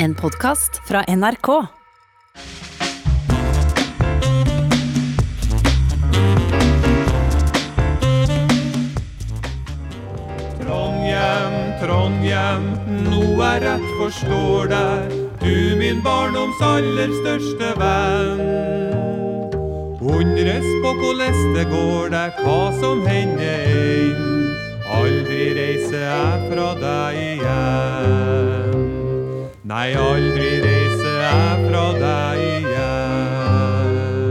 En 0.00 0.14
podkast 0.14 0.80
fra 0.88 1.04
NRK. 1.08 1.48
Trondhjem, 10.60 11.56
Trondhjem, 11.80 12.68
noe 13.08 13.48
er 13.48 13.64
rett 13.66 13.88
forstår 13.98 14.70
deg, 14.70 15.16
du 15.42 15.74
min 15.82 15.98
barndoms 16.06 16.62
aller 16.62 17.10
største 17.18 17.72
venn. 17.82 18.44
Undres 19.98 20.68
på 20.84 20.94
hvordan 21.02 21.42
det 21.58 21.66
går 21.74 22.14
deg, 22.14 22.38
hva 22.46 22.62
som 22.78 23.02
hender 23.02 23.66
inn. 23.74 24.54
Aldri 24.94 25.50
reiser 25.58 26.06
jeg 26.06 26.48
fra 26.54 26.70
deg 26.86 27.20
igjen. 27.26 29.07
Nei, 29.68 29.90
aldri 30.00 30.62
reise 30.64 31.10
jeg 31.12 31.64
fra 31.66 31.80
deg 32.00 32.38
igjen. 32.40 34.30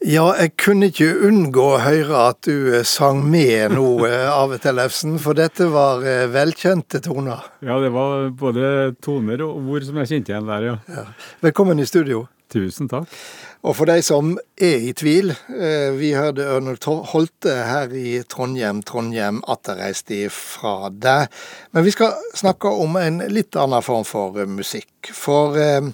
Ja, 0.00 0.30
jeg 0.40 0.54
kunne 0.56 0.88
ikke 0.88 1.10
unngå 1.28 1.66
å 1.74 1.82
høre 1.84 2.22
at 2.30 2.40
du 2.48 2.72
eh, 2.72 2.86
sang 2.88 3.20
med 3.28 3.76
nå, 3.76 3.84
eh, 4.08 4.32
Arve 4.32 4.56
Tellefsen, 4.64 5.20
for 5.20 5.36
dette 5.36 5.68
var 5.68 6.00
eh, 6.08 6.24
velkjente 6.32 7.04
toner. 7.04 7.44
Ja, 7.68 7.76
det 7.84 7.92
var 7.92 8.32
både 8.32 8.96
toner 9.04 9.44
og 9.44 9.60
ord 9.76 9.84
som 9.90 10.00
jeg 10.00 10.14
kjente 10.14 10.32
igjen 10.32 10.48
der, 10.48 10.70
ja. 10.70 10.76
Ja. 10.88 11.04
Velkommen 11.44 11.84
i 11.84 11.90
studio. 11.90 12.30
Tusen 12.50 12.88
takk. 12.90 13.10
Og 13.62 13.76
for 13.76 13.90
de 13.90 14.00
som 14.02 14.32
er 14.58 14.86
i 14.88 14.94
tvil, 14.96 15.30
eh, 15.30 15.90
vi 15.94 16.14
hørte 16.16 16.46
Ørnulf 16.48 16.86
Holte 17.12 17.52
her 17.68 17.92
i 17.94 18.22
Trondheim, 18.22 18.82
Trondheim 18.82 19.42
atterreist 19.46 20.10
fra 20.32 20.88
deg. 20.90 21.28
Men 21.72 21.84
vi 21.84 21.90
skal 21.90 22.16
snakke 22.34 22.68
om 22.68 22.96
en 22.96 23.20
litt 23.28 23.54
annen 23.56 23.82
form 23.82 24.04
for 24.04 24.46
musikk. 24.46 25.12
For 25.12 25.58
eh, 25.60 25.92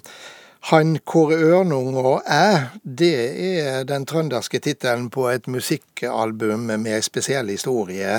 han 0.67 0.97
Kåre 1.07 1.37
Ørnung 1.37 1.95
og 1.95 2.25
jeg, 2.25 2.63
det 2.83 3.11
er 3.59 3.85
den 3.87 4.03
trønderske 4.09 4.59
tittelen 4.59 5.05
på 5.13 5.29
et 5.31 5.45
musikkalbum 5.47 6.65
med 6.73 6.89
ei 6.91 7.03
spesiell 7.05 7.47
historie. 7.53 8.17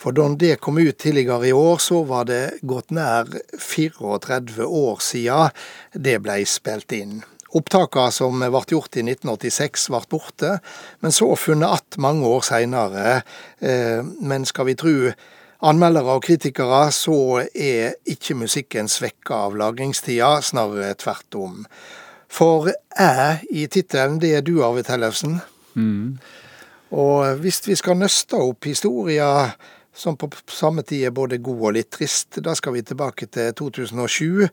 For 0.00 0.16
da 0.16 0.30
det 0.38 0.60
kom 0.62 0.78
ut 0.78 0.96
tidligere 0.96 1.50
i 1.50 1.52
år, 1.52 1.82
så 1.84 2.00
var 2.08 2.30
det 2.30 2.62
gått 2.62 2.94
nær 2.96 3.28
34 3.58 4.64
år 4.64 5.04
siden 5.04 5.52
det 5.92 6.16
ble 6.24 6.38
spilt 6.48 6.96
inn. 6.96 7.20
Opptakene 7.52 8.12
som 8.14 8.40
ble 8.40 8.62
gjort 8.70 8.96
i 8.96 9.04
1986 9.04 9.88
ble 9.92 10.00
borte, 10.08 10.58
men 11.00 11.12
så 11.12 11.36
funnet 11.36 11.68
att 11.68 11.98
mange 11.98 12.26
år 12.26 12.40
seinere. 12.40 13.22
Men 14.20 14.44
skal 14.44 14.66
vi 14.66 14.74
tro 14.74 15.12
anmeldere 15.62 16.16
og 16.16 16.22
kritikere, 16.24 16.90
så 16.92 17.44
er 17.54 17.98
ikke 18.08 18.34
musikken 18.34 18.88
svekka 18.88 19.34
av 19.46 19.56
lagringstida, 19.56 20.40
snarere 20.42 20.94
tvert 20.94 21.36
om. 21.38 21.66
For 22.32 22.72
æ 22.96 23.44
i 23.50 23.66
tittelen, 23.66 24.18
det 24.20 24.34
er 24.34 24.40
du, 24.40 24.64
Arve 24.64 24.82
Tellefsen. 24.82 25.42
Og 26.92 27.36
hvis 27.44 27.60
vi 27.68 27.76
skal 27.76 28.00
nøste 28.00 28.36
opp 28.36 28.64
historia 28.64 29.52
som 29.94 30.16
på 30.16 30.28
samme 30.48 30.82
tid 30.88 31.04
er 31.06 31.12
både 31.14 31.36
god 31.44 31.60
og 31.68 31.74
litt 31.76 31.90
trist, 31.92 32.38
da 32.44 32.54
skal 32.56 32.72
vi 32.78 32.82
tilbake 32.86 33.26
til 33.28 33.50
2007. 33.58 34.46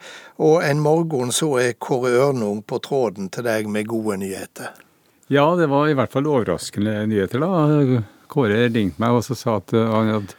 Og 0.44 0.58
en 0.68 0.82
morgen 0.84 1.32
så 1.36 1.54
er 1.62 1.78
Kåre 1.80 2.12
Ørnung 2.26 2.60
på 2.68 2.80
tråden 2.84 3.30
til 3.32 3.48
deg 3.48 3.70
med 3.72 3.88
gode 3.88 4.18
nyheter. 4.20 4.74
Ja, 5.32 5.46
det 5.56 5.70
var 5.72 5.88
i 5.88 5.96
hvert 5.96 6.12
fall 6.12 6.28
overraskende 6.28 7.04
nyheter, 7.08 7.40
da. 7.46 8.02
Kåre 8.30 8.66
ringte 8.68 9.00
meg 9.02 9.16
og 9.16 9.24
sa 9.30 9.56
at 9.62 9.74
uh, 9.78 9.86
han 9.94 10.12
hadde 10.18 10.36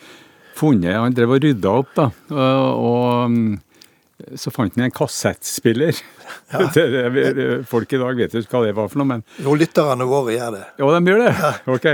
funnet 0.61 0.93
Han 0.99 1.15
drev 1.17 1.33
og 1.37 1.43
rydda 1.47 1.71
opp, 1.81 1.93
da. 1.97 2.09
Og, 2.31 2.83
og 2.91 3.31
mm, 3.33 3.55
så 4.37 4.53
fant 4.53 4.75
han 4.77 4.85
en 4.91 4.93
kassettspiller. 4.95 5.97
Det- 6.75 7.65
Folk 7.71 7.93
i 7.97 7.99
dag 8.03 8.19
vet 8.21 8.35
jo 8.37 8.43
hva 8.51 8.61
det 8.67 8.75
var 8.77 8.91
for 8.93 9.01
noe, 9.01 9.09
men 9.15 9.25
Jo, 9.41 9.55
lytterne 9.59 10.07
våre 10.11 10.37
gjør 10.37 10.59
det. 10.59 10.67
Ja, 10.83 10.91
de 10.99 11.15
gjør 11.15 11.25
det? 11.25 11.55
Ok. 11.79 11.89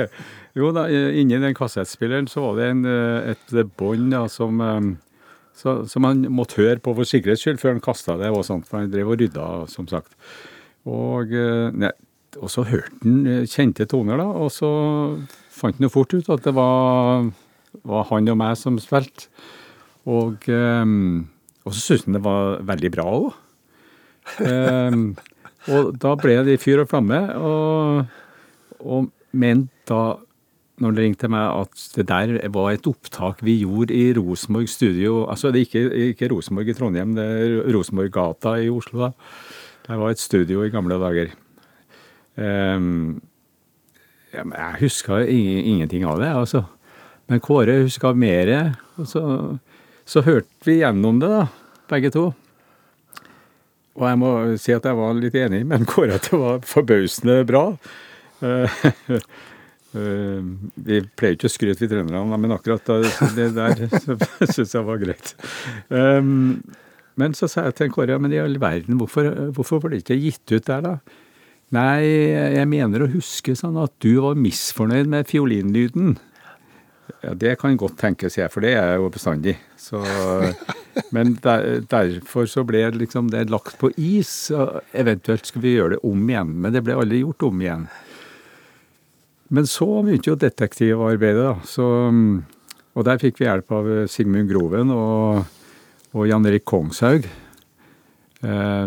Jo 0.56 0.71
da, 0.72 0.87
inni 0.89 1.37
den 1.41 1.56
kassettspilleren 1.56 2.31
så 2.33 2.47
var 2.47 2.61
det 2.61 2.69
en, 2.72 2.84
eh, 2.89 3.34
et 3.34 3.56
bånd 3.77 4.09
da, 4.15 4.22
som, 4.33 4.61
eh, 4.65 5.28
så, 5.56 5.83
som 5.89 6.06
han 6.09 6.25
måtte 6.33 6.62
høre 6.62 6.81
på 6.81 6.94
for 6.97 7.09
sikkerhets 7.09 7.44
skyld 7.44 7.61
før 7.61 7.75
han 7.75 7.84
kasta 7.84 8.17
det, 8.21 8.31
og 8.33 8.44
sånt, 8.49 8.65
for 8.69 8.81
han 8.81 8.93
drev 8.93 9.12
og 9.12 9.21
rydda, 9.21 9.49
som 9.69 9.89
sagt. 9.91 10.17
Og, 10.89 11.33
eh, 11.37 11.69
nei, 11.77 11.93
og 12.41 12.53
så 12.53 12.65
hørte 12.69 12.97
han 13.05 13.27
eh, 13.28 13.44
kjente 13.50 13.84
toner, 13.91 14.21
da, 14.22 14.28
og 14.33 14.49
så 14.55 14.71
fant 15.53 15.77
han 15.77 15.89
jo 15.89 15.93
fort 15.93 16.17
ut 16.17 16.33
at 16.33 16.44
det 16.44 16.55
var, 16.56 17.28
var 17.84 18.09
han 18.12 18.33
og 18.33 18.41
meg 18.41 18.56
som 18.56 18.81
spilte. 18.81 19.28
Og, 20.09 20.49
eh, 20.49 20.84
og 21.67 21.75
så 21.75 21.83
syntes 21.83 22.06
han 22.09 22.17
det 22.17 22.25
var 22.25 22.62
veldig 22.65 22.93
bra 22.97 23.11
òg. 23.11 23.34
Um, 24.43 25.12
og 25.71 25.93
da 26.03 26.17
ble 26.19 26.41
det 26.47 26.59
fyr 26.62 26.81
og 26.83 26.88
flamme, 26.91 27.21
og, 27.38 28.17
og 28.83 29.12
men 29.37 29.69
da, 29.87 30.17
når 30.82 30.92
det 30.92 31.04
ringte 31.04 31.31
meg, 31.32 31.64
at 31.64 31.84
det 31.97 32.04
der 32.10 32.34
var 32.53 32.75
et 32.75 32.87
opptak 32.88 33.41
vi 33.44 33.59
gjorde 33.62 33.97
i 33.97 34.10
Rosenborg 34.16 34.69
studio. 34.69 35.22
Altså 35.31 35.53
det 35.53 35.62
er 35.62 35.69
ikke, 35.69 35.84
ikke 36.10 36.28
Rosenborg 36.34 36.69
i 36.69 36.76
Trondheim, 36.76 37.14
det 37.16 37.25
er 37.25 37.56
Rosenborggata 37.72 38.56
i 38.60 38.69
Oslo, 38.72 39.06
da. 39.06 39.10
Det 39.87 39.98
var 40.03 40.12
et 40.12 40.20
studio 40.20 40.64
i 40.66 40.72
gamle 40.75 40.98
dager. 41.00 41.32
Um, 42.37 43.22
jeg 44.34 44.81
huska 44.82 45.22
ingenting 45.25 46.04
av 46.04 46.20
det, 46.20 46.32
altså. 46.42 46.66
Men 47.31 47.41
Kåre 47.41 47.81
huska 47.87 48.12
mer. 48.12 48.53
Og 49.00 49.08
så, 49.08 49.22
så 50.04 50.22
hørte 50.26 50.69
vi 50.69 50.81
gjennom 50.82 51.22
det, 51.22 51.31
da, 51.32 51.47
begge 51.91 52.12
to. 52.14 52.26
Og 53.97 54.04
jeg 54.10 54.20
må 54.20 54.31
si 54.60 54.75
at 54.76 54.84
jeg 54.84 54.98
var 54.98 55.16
litt 55.16 55.37
enig 55.41 55.62
med 55.64 55.87
Kåre 55.88 56.19
at 56.19 56.28
det 56.28 56.41
var 56.43 56.60
forbausende 56.69 57.41
bra. 57.48 57.69
Eh, 59.97 60.49
vi 60.87 61.01
pleier 61.17 61.37
ikke 61.37 61.49
å 61.49 61.53
skryte, 61.53 61.83
vi 61.84 61.91
trønderne, 61.91 62.41
men 62.41 62.57
akkurat 62.57 62.91
det 63.37 63.51
der 63.57 63.87
syns 64.55 64.75
jeg 64.75 64.84
var 64.87 65.01
greit. 65.01 65.33
Um, 65.89 66.61
men 67.17 67.37
så 67.37 67.49
sa 67.49 67.65
jeg 67.67 67.79
til 67.79 67.93
Kåre 67.95 68.19
men 68.21 68.35
i 68.35 68.43
all 68.43 68.59
verden, 68.61 68.99
hvorfor, 69.01 69.31
hvorfor 69.56 69.81
ble 69.85 69.97
det 69.97 70.05
ikke 70.05 70.21
gitt 70.21 70.53
ut 70.53 70.69
der, 70.69 70.85
da? 70.85 71.23
Nei, 71.75 72.06
jeg 72.55 72.69
mener 72.71 73.03
å 73.03 73.11
huske 73.11 73.56
sånn 73.59 73.79
at 73.83 73.95
du 74.05 74.21
var 74.23 74.37
misfornøyd 74.39 75.09
med 75.11 75.27
fiolinlyden. 75.27 76.15
Ja, 77.25 77.33
Det 77.35 77.56
kan 77.59 77.79
godt 77.81 77.97
tenkes, 77.99 78.37
jeg, 78.39 78.53
for 78.53 78.62
det 78.62 78.77
er 78.77 78.93
jeg 78.93 79.01
jo 79.03 79.09
bestandig. 79.11 79.56
Så, 79.81 80.03
men 81.15 81.35
der, 81.43 81.81
derfor 81.91 82.47
så 82.51 82.62
ble 82.67 82.85
liksom 82.95 83.33
det 83.33 83.49
lagt 83.51 83.81
på 83.81 83.91
is. 83.97 84.53
og 84.55 84.79
Eventuelt 84.95 85.49
skulle 85.49 85.67
vi 85.67 85.75
gjøre 85.75 85.97
det 85.97 86.05
om 86.06 86.23
igjen, 86.31 86.55
men 86.62 86.77
det 86.77 86.85
ble 86.87 86.99
aldri 87.01 87.25
gjort 87.25 87.49
om 87.49 87.65
igjen. 87.65 87.89
Men 89.55 89.67
så 89.71 89.87
begynte 90.03 90.31
jo 90.33 90.37
detektivarbeidet, 90.41 91.45
da. 91.45 91.55
Så, 91.69 91.84
og 92.97 93.05
der 93.07 93.21
fikk 93.23 93.37
vi 93.41 93.47
hjelp 93.47 93.69
av 93.77 93.84
Sigmund 94.11 94.49
Groven 94.51 94.89
og, 94.95 95.45
og 96.17 96.23
Jan 96.27 96.47
Erik 96.49 96.65
Kongshaug. 96.67 97.23
Eh, 98.43 98.87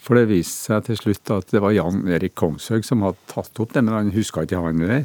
For 0.00 0.12
det 0.16 0.30
viste 0.30 0.60
seg 0.70 0.80
til 0.88 0.96
slutt 0.96 1.30
at 1.36 1.46
det 1.52 1.60
var 1.62 1.76
Jan 1.76 1.98
Erik 2.08 2.34
Kongshaug 2.40 2.82
som 2.86 3.02
hadde 3.04 3.20
tatt 3.28 3.60
opp 3.60 3.72
det, 3.76 3.82
men 3.84 3.96
han 3.98 4.14
huska 4.16 4.42
ikke 4.46 4.62
han 4.64 4.80
det. 4.88 5.04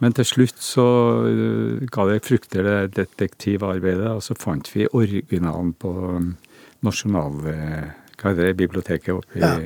Men 0.00 0.10
til 0.16 0.26
slutt 0.26 0.58
så 0.64 0.86
øh, 1.28 1.86
ga 1.92 2.02
det 2.08 2.24
frukter 2.26 2.62
det 2.66 2.94
detektivarbeidet, 2.96 4.10
og 4.10 4.22
så 4.24 4.32
fant 4.34 4.66
vi 4.74 4.88
originalen 4.96 5.72
på 5.76 5.90
Nasjonalbiblioteket 6.82 9.14
oppe 9.14 9.38
i 9.38 9.40
Ja. 9.44 9.58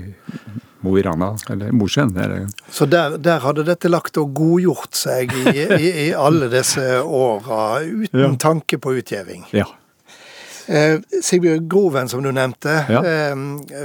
Mo 0.85 0.97
i 1.01 1.03
Rana, 1.07 1.33
eller 1.51 1.73
Mosjøen. 1.73 2.13
Så 2.71 2.87
der, 2.91 3.17
der 3.19 3.41
hadde 3.45 3.65
dette 3.67 3.89
lagt 3.89 4.19
og 4.21 4.35
godgjort 4.37 4.95
seg 5.01 5.33
i, 5.33 5.55
i, 5.81 5.89
i 6.09 6.11
alle 6.13 6.51
disse 6.53 7.01
åra, 7.03 7.81
uten 7.85 8.21
Ja. 8.29 8.35
tanke 8.39 8.79
på 8.79 8.93
utgjeving. 9.01 9.47
Ja. 9.57 9.65
Eh, 10.67 10.95
Sigbjørn 11.21 11.67
Groven, 11.69 12.09
som 12.09 12.23
du 12.25 12.31
nevnte, 12.33 12.73
Ja. 12.89 13.03
eh, 13.05 13.35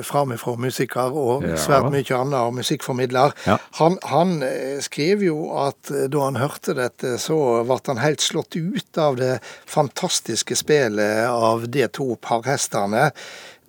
framifrå 0.07 0.53
musiker 0.57 1.11
og 1.11 1.43
Ja. 1.43 1.55
svært 1.59 1.89
mye 1.91 2.15
annet, 2.15 2.39
og 2.39 2.53
musikkformidler, 2.55 3.33
Ja. 3.45 3.57
han, 3.81 3.97
han 4.07 4.41
eh, 4.43 4.79
skrev 4.79 5.21
jo 5.25 5.49
at 5.59 5.91
eh, 5.91 6.07
da 6.07 6.23
han 6.23 6.35
hørte 6.39 6.73
dette, 6.77 7.17
så 7.19 7.65
ble 7.67 7.79
han 7.85 7.97
helt 7.97 8.21
slått 8.23 8.55
ut 8.55 8.97
av 8.97 9.17
det 9.19 9.41
fantastiske 9.67 10.55
spelet 10.55 11.27
av 11.27 11.67
de 11.69 11.85
to 11.91 12.15
parhestene. 12.21 13.11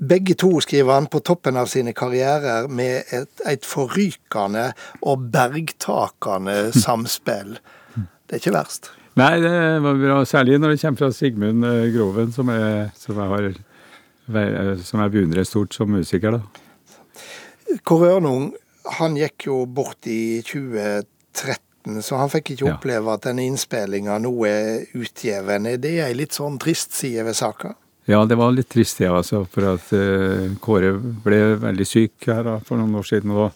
Begge 0.00 0.35
to, 0.41 0.49
skriver 0.64 0.94
han, 0.97 1.06
på 1.12 1.20
toppen 1.20 1.58
av 1.61 1.69
sine 1.69 1.93
karrierer 1.93 2.69
med 2.73 3.11
et, 3.12 3.43
et 3.47 3.67
forrykende 3.69 4.70
og 5.02 5.26
bergtakende 5.35 6.70
samspill. 6.85 7.58
Det 7.94 8.38
er 8.38 8.43
ikke 8.43 8.55
verst. 8.56 8.91
Nei, 9.20 9.35
det 9.43 9.52
var 9.85 9.99
bra, 10.00 10.20
særlig 10.25 10.58
når 10.62 10.73
det 10.75 10.81
kommer 10.81 11.02
fra 11.02 11.12
Sigmund 11.12 11.67
øh, 11.67 11.87
Groven, 11.93 12.32
som 12.32 12.49
jeg, 12.55 12.91
som 12.97 13.19
jeg, 13.20 13.29
har, 13.35 14.81
som 14.87 15.02
jeg 15.05 15.12
beundrer 15.17 15.44
stort 15.44 15.75
som 15.76 15.91
musiker. 15.93 16.38
da. 16.38 17.76
Kåre 17.85 18.14
Ørnung, 18.17 18.52
han 19.00 19.19
gikk 19.19 19.50
jo 19.50 19.64
bort 19.67 20.06
i 20.08 20.41
2013 20.47 21.06
2013, 21.31 22.02
så 22.02 22.17
han 22.17 22.31
fikk 22.31 22.50
ikke 22.50 22.67
Ja. 22.67 22.75
oppleve 22.75 23.12
at 23.12 23.23
denne 23.25 23.44
innspillinga 23.47 24.19
nå 24.19 24.32
er. 24.47 24.87
Er 24.94 25.76
det 25.79 25.93
ei 26.05 26.12
litt 26.14 26.32
sånn 26.32 26.58
trist 26.58 26.93
side 26.93 27.25
ved 27.25 27.35
saka? 27.35 27.75
Ja, 28.11 28.25
det 28.27 28.37
var 28.41 28.51
litt 28.51 28.71
trist, 28.73 28.99
det, 28.99 29.09
altså. 29.12 29.45
For 29.53 29.77
at 29.77 29.93
uh, 29.95 30.51
Kåre 30.62 30.97
ble 30.99 31.41
veldig 31.62 31.87
syk 31.87 32.27
her 32.27 32.43
da, 32.47 32.59
for 32.67 32.81
noen 32.81 32.99
år 32.99 33.07
siden. 33.07 33.35
og 33.37 33.55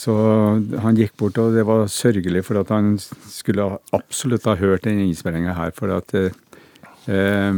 så 0.00 0.14
han 0.80 0.96
gikk 0.96 1.16
bort, 1.20 1.38
og 1.42 1.56
det 1.56 1.66
var 1.68 1.88
sørgelig, 1.90 2.44
for 2.46 2.60
at 2.62 2.70
han 2.72 2.94
skulle 3.00 3.66
absolutt 3.96 4.46
ha 4.48 4.54
hørt 4.60 4.86
den 4.86 5.02
innspillinga 5.02 5.56
her. 5.58 5.74
For 5.76 5.92
at 5.92 6.14
eh, 6.16 7.50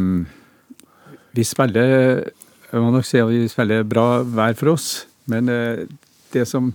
vi 1.32 1.44
spiller 1.46 2.24
Jeg 2.72 2.80
må 2.80 2.88
nok 2.90 3.04
si 3.04 3.20
at 3.20 3.28
vi 3.28 3.44
spiller 3.52 3.84
bra 3.84 4.22
hver 4.24 4.56
for 4.56 4.72
oss, 4.72 5.04
men 5.28 5.48
eh, 5.52 5.84
det 6.32 6.46
som 6.48 6.72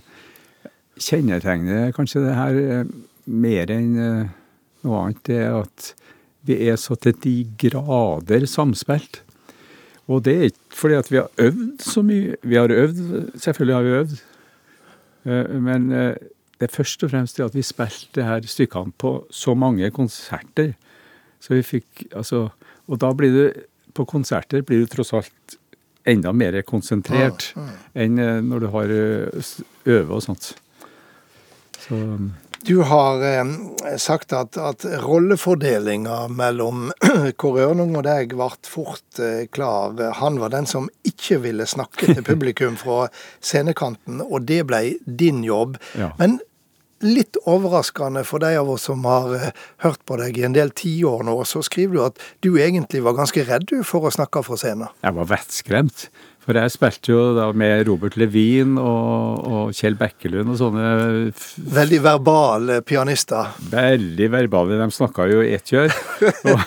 kjennetegner 0.98 1.90
kanskje 1.94 2.22
det 2.22 2.36
her 2.36 2.58
eh, 2.62 2.92
mer 3.26 3.72
enn 3.74 3.88
eh, 3.98 4.28
noe 4.86 5.00
annet, 5.02 5.20
det 5.26 5.40
er 5.42 5.56
at 5.58 5.88
vi 6.48 6.56
er 6.68 6.78
så 6.80 6.96
til 6.96 7.16
de 7.24 7.34
grader 7.60 8.46
samspilt. 8.48 9.22
Og 10.08 10.24
det 10.24 10.34
er 10.34 10.48
ikke 10.48 10.80
fordi 10.80 10.96
at 10.96 11.10
vi 11.12 11.20
har 11.20 11.28
øvd 11.44 11.84
så 11.84 12.02
mye. 12.02 12.36
Vi 12.42 12.56
har 12.56 12.72
øvd, 12.72 13.30
selvfølgelig 13.36 13.74
har 13.76 13.82
vi 13.82 13.96
øvd. 14.00 14.18
Eh, 15.28 15.60
Men 15.60 15.92
eh, 15.92 16.14
det 16.58 16.68
er 16.70 16.76
først 16.76 17.04
og 17.04 17.10
fremst 17.10 17.36
det 17.36 17.44
at 17.44 17.54
vi 17.54 17.62
spilte 17.62 18.16
det 18.16 18.24
her 18.24 18.46
stykkene 18.46 18.92
på 18.98 19.26
så 19.30 19.54
mange 19.54 19.90
konserter. 19.90 20.72
Så 21.40 21.54
vi 21.54 21.62
fikk, 21.62 22.08
altså, 22.16 22.48
og 22.88 23.00
da 23.00 23.12
blir 23.12 23.30
du 23.30 23.60
på 23.94 24.04
konserter 24.04 24.62
blir 24.62 24.80
du 24.80 24.86
tross 24.86 25.12
alt 25.12 25.58
enda 26.08 26.32
mer 26.32 26.56
konsentrert 26.62 27.52
enn 27.94 28.18
eh, 28.18 28.40
når 28.40 28.64
du 28.64 28.68
har 28.72 28.94
øve 28.94 30.14
og 30.14 30.22
sånt. 30.22 30.54
Så 31.78 31.94
um, 31.94 32.32
Du 32.66 32.82
har 32.82 33.22
eh, 33.22 33.44
sagt 33.96 34.32
at, 34.32 34.56
at 34.56 34.84
rollefordelinga 34.84 36.28
mellom 36.28 36.90
Kåre 37.40 37.68
Ørnung 37.70 37.94
og 37.96 38.04
deg 38.06 38.34
ble 38.34 38.50
fort 38.66 39.22
eh, 39.22 39.46
klar. 39.52 39.94
Han 40.18 40.40
var 40.42 40.52
den 40.54 40.66
som 40.66 40.90
ikke 41.06 41.40
ville 41.44 41.68
snakke 41.70 42.10
til 42.10 42.24
publikum 42.30 42.76
fra 42.80 43.06
scenekanten, 43.40 44.22
og 44.24 44.48
det 44.50 44.64
ble 44.68 44.82
din 45.06 45.44
jobb. 45.46 45.78
Ja. 45.98 46.12
Men 46.18 46.40
litt 47.04 47.36
overraskende 47.46 48.24
for 48.26 48.42
de 48.42 48.54
av 48.58 48.70
oss 48.72 48.88
som 48.88 49.04
har 49.06 49.34
eh, 49.36 49.50
hørt 49.84 50.00
på 50.08 50.16
deg 50.20 50.38
i 50.40 50.46
en 50.48 50.56
del 50.56 50.72
tiår 50.74 51.22
nå, 51.28 51.36
så 51.46 51.62
skriver 51.62 51.94
du 51.94 52.02
at 52.08 52.24
du 52.44 52.50
egentlig 52.58 53.04
var 53.06 53.14
ganske 53.18 53.44
redd 53.46 53.68
du 53.70 53.76
for 53.86 54.08
å 54.08 54.10
snakke 54.14 54.42
fra 54.46 54.58
scenen. 54.58 54.90
Jeg 55.04 55.14
var 55.18 55.30
vettskremt. 55.30 56.08
For 56.48 56.56
jeg 56.56 56.72
spilte 56.72 57.12
jo 57.12 57.22
da 57.36 57.50
med 57.52 57.82
Robert 57.84 58.14
Levin 58.16 58.78
og, 58.80 59.42
og 59.44 59.72
Kjell 59.76 59.98
Bekkelund 60.00 60.48
og 60.54 60.56
sånne 60.56 60.84
Veldig 61.76 61.98
verbale 62.06 62.78
pianister. 62.88 63.50
veldig 63.68 64.30
verbale. 64.32 64.78
De 64.80 64.86
snakka 64.96 65.26
jo 65.28 65.42
i 65.44 65.50
ett 65.58 65.68
kjør. 65.68 65.92
Og, 66.48 66.62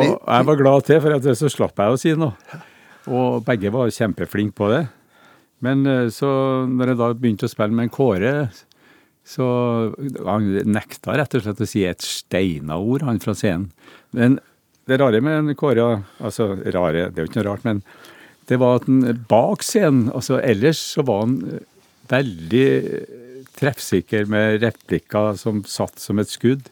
jeg 0.00 0.46
var 0.48 0.58
glad 0.62 0.86
til, 0.88 1.02
for 1.04 1.18
at 1.18 1.28
så 1.36 1.50
slapp 1.52 1.76
jeg 1.84 1.92
å 1.92 2.00
si 2.00 2.14
noe. 2.16 2.62
Og 3.12 3.44
begge 3.44 3.68
var 3.74 3.92
kjempeflinke 3.92 4.56
på 4.56 4.70
det. 4.72 4.80
Men 5.64 5.84
eh, 5.90 6.08
så 6.14 6.30
når 6.70 6.94
jeg 6.94 7.00
da 7.02 7.10
begynte 7.18 7.48
å 7.48 7.52
spille 7.52 7.74
med 7.76 7.88
en 7.90 7.92
Kåre, 7.94 8.32
så 9.28 9.46
Han 10.24 10.46
nekta 10.72 11.18
rett 11.18 11.34
og 11.36 11.44
slett 11.44 11.60
å 11.60 11.68
si 11.68 11.84
et 11.84 12.04
steina 12.04 12.78
ord, 12.80 13.04
han 13.04 13.20
fra 13.20 13.34
scenen. 13.36 13.68
Men 14.16 14.38
det 14.88 14.96
rare 15.02 15.20
med 15.20 15.52
Kåre 15.60 16.02
Altså 16.16 16.54
rare, 16.72 17.10
det 17.12 17.20
er 17.20 17.26
jo 17.26 17.28
ikke 17.28 17.42
noe 17.42 17.50
rart, 17.50 17.66
men 17.68 17.82
det 18.48 18.56
var 18.62 18.78
at 18.78 18.86
han 18.88 19.02
bak 19.28 19.64
scenen 19.66 20.08
altså 20.16 20.38
Ellers 20.40 20.80
så 20.94 21.04
var 21.04 21.26
han 21.26 21.34
veldig 22.08 22.68
treffsikker 23.58 24.28
med 24.30 24.62
replikker 24.62 25.36
som 25.36 25.60
satt 25.68 26.00
som 26.00 26.20
et 26.22 26.32
skudd. 26.32 26.70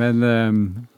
Men, 0.00 0.22
eh, 0.26 0.52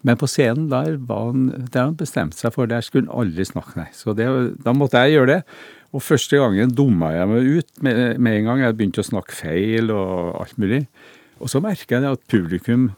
men 0.06 0.20
på 0.20 0.28
scenen 0.30 0.68
der 0.72 0.96
var 1.08 1.30
han, 1.30 1.48
det 1.66 1.80
han 1.80 1.96
bestemte 1.98 2.38
seg 2.38 2.54
for. 2.54 2.68
Der 2.70 2.84
skulle 2.84 3.08
han 3.10 3.26
aldri 3.26 3.46
snakke, 3.48 3.76
nei. 3.80 3.88
Så 3.96 4.16
det, 4.16 4.28
da 4.64 4.74
måtte 4.76 5.02
jeg 5.04 5.18
gjøre 5.18 5.32
det. 5.34 5.40
Og 5.96 6.04
første 6.04 6.40
gangen 6.40 6.74
dumma 6.76 7.12
jeg 7.14 7.30
meg 7.30 7.50
ut 7.58 7.82
med, 7.84 8.20
med 8.20 8.40
en 8.40 8.50
gang. 8.50 8.62
Jeg 8.64 8.78
begynte 8.78 9.04
å 9.04 9.10
snakke 9.10 9.36
feil 9.36 9.92
og 9.94 10.36
alt 10.42 10.56
mulig. 10.60 10.84
Og 11.40 11.52
så 11.52 11.60
merka 11.64 11.98
jeg 11.98 12.16
at 12.16 12.30
publikum 12.32 12.90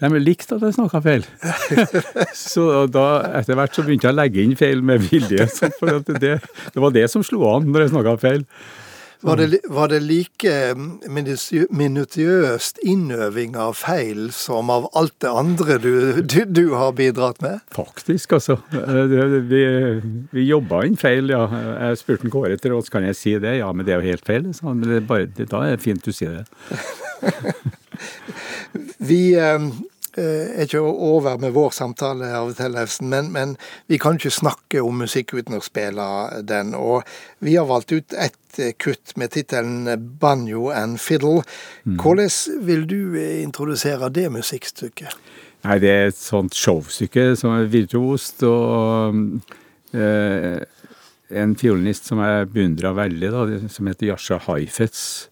de 0.00 0.16
likte 0.16 0.56
at 0.56 0.62
jeg 0.64 0.78
snakka 0.78 1.00
feil. 1.04 1.26
så 2.52 2.86
da, 2.88 3.06
etter 3.36 3.58
hvert 3.58 3.74
så 3.76 3.82
begynte 3.84 4.08
jeg 4.08 4.14
å 4.14 4.16
legge 4.16 4.40
inn 4.40 4.54
feil 4.56 4.80
med 4.86 5.02
vilje. 5.10 5.44
For 5.78 6.00
det, 6.08 6.38
det 6.40 6.80
var 6.80 6.94
det 6.94 7.04
som 7.12 7.24
slo 7.26 7.42
an 7.50 7.68
når 7.68 7.84
jeg 7.84 7.92
snakka 7.92 8.14
feil. 8.22 8.46
Var 9.22 9.36
det, 9.36 9.58
var 9.68 9.90
det 9.92 9.98
like 10.00 10.52
minutiøst 11.70 12.78
innøving 12.88 13.56
av 13.60 13.74
feil 13.76 14.30
som 14.32 14.70
av 14.72 14.86
alt 14.96 15.12
det 15.20 15.28
andre 15.28 15.76
du, 15.82 15.90
du, 16.22 16.38
du 16.48 16.62
har 16.72 16.94
bidratt 16.96 17.42
med? 17.44 17.60
Faktisk, 17.76 18.32
altså. 18.38 18.56
Eh, 18.72 19.16
Vi, 19.50 19.62
vi 20.32 20.46
jobba 20.48 20.84
inn 20.88 20.96
feil, 21.00 21.28
ja. 21.34 21.42
Jeg 21.52 22.00
spurte 22.00 22.32
Kåre 22.32 22.56
til 22.60 22.72
råds, 22.74 22.88
kan 22.92 23.04
jeg 23.04 23.18
si 23.18 23.34
det? 23.42 23.58
Ja, 23.60 23.68
men 23.76 23.84
det 23.86 23.92
er 23.94 24.00
jo 24.00 24.08
helt 24.14 24.24
feil. 24.26 24.48
Så. 24.56 24.72
Men 24.72 24.86
det 24.88 25.02
er 25.02 25.06
bare, 25.12 25.28
det, 25.36 25.50
da 25.52 25.64
er 25.66 25.76
det 25.76 25.84
fint 25.84 26.04
du 26.06 26.12
sier 26.16 26.40
det. 26.40 26.46
Vi 29.10 29.22
eh, 29.36 29.58
er 30.18 30.64
ikke 30.64 30.80
over 30.80 31.38
med 31.38 31.52
vår 31.54 31.70
samtale 31.76 32.30
av 32.34 32.52
Tellefsen, 32.58 33.08
men, 33.12 33.30
men 33.34 33.54
vi 33.90 33.98
kan 34.00 34.18
ikke 34.18 34.32
snakke 34.34 34.82
om 34.82 35.02
musikk 35.04 35.34
uten 35.36 35.58
å 35.58 35.62
spille 35.64 36.06
den. 36.46 36.74
Og 36.74 37.06
vi 37.38 37.54
har 37.56 37.68
valgt 37.68 37.92
ut 37.92 38.16
ett 38.16 38.58
eh, 38.58 38.72
kutt 38.78 39.14
med 39.16 39.30
tittelen 39.36 39.86
'Banjo 40.20 40.70
and 40.74 40.98
Fiddle'. 40.98 41.44
Hvordan 41.84 42.66
vil 42.66 42.86
du 42.90 43.00
eh, 43.20 43.42
introdusere 43.42 44.10
det 44.10 44.28
musikkstykket? 44.32 45.14
Nei, 45.64 45.78
det 45.78 45.90
er 45.92 46.06
et 46.08 46.16
sånt 46.16 46.56
showstykke 46.56 47.34
som 47.36 47.52
er 47.52 47.68
virtuost, 47.68 48.42
og 48.48 49.18
eh, 49.92 50.62
en 51.30 51.56
fiolinist 51.60 52.08
som 52.08 52.22
jeg 52.24 52.48
beundra 52.54 52.94
veldig, 52.96 53.30
da, 53.34 53.44
som 53.68 53.90
heter 53.90 54.08
Yasha 54.08 54.40
Haifetz, 54.46 55.28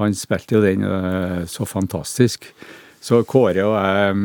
han 0.00 0.14
spilte 0.16 0.56
jo 0.56 0.62
den 0.64 0.84
eh, 0.86 1.42
så 1.50 1.66
fantastisk. 1.68 2.50
Så 3.00 3.22
Kåre 3.24 3.64
og 3.64 3.74
jeg 3.80 4.16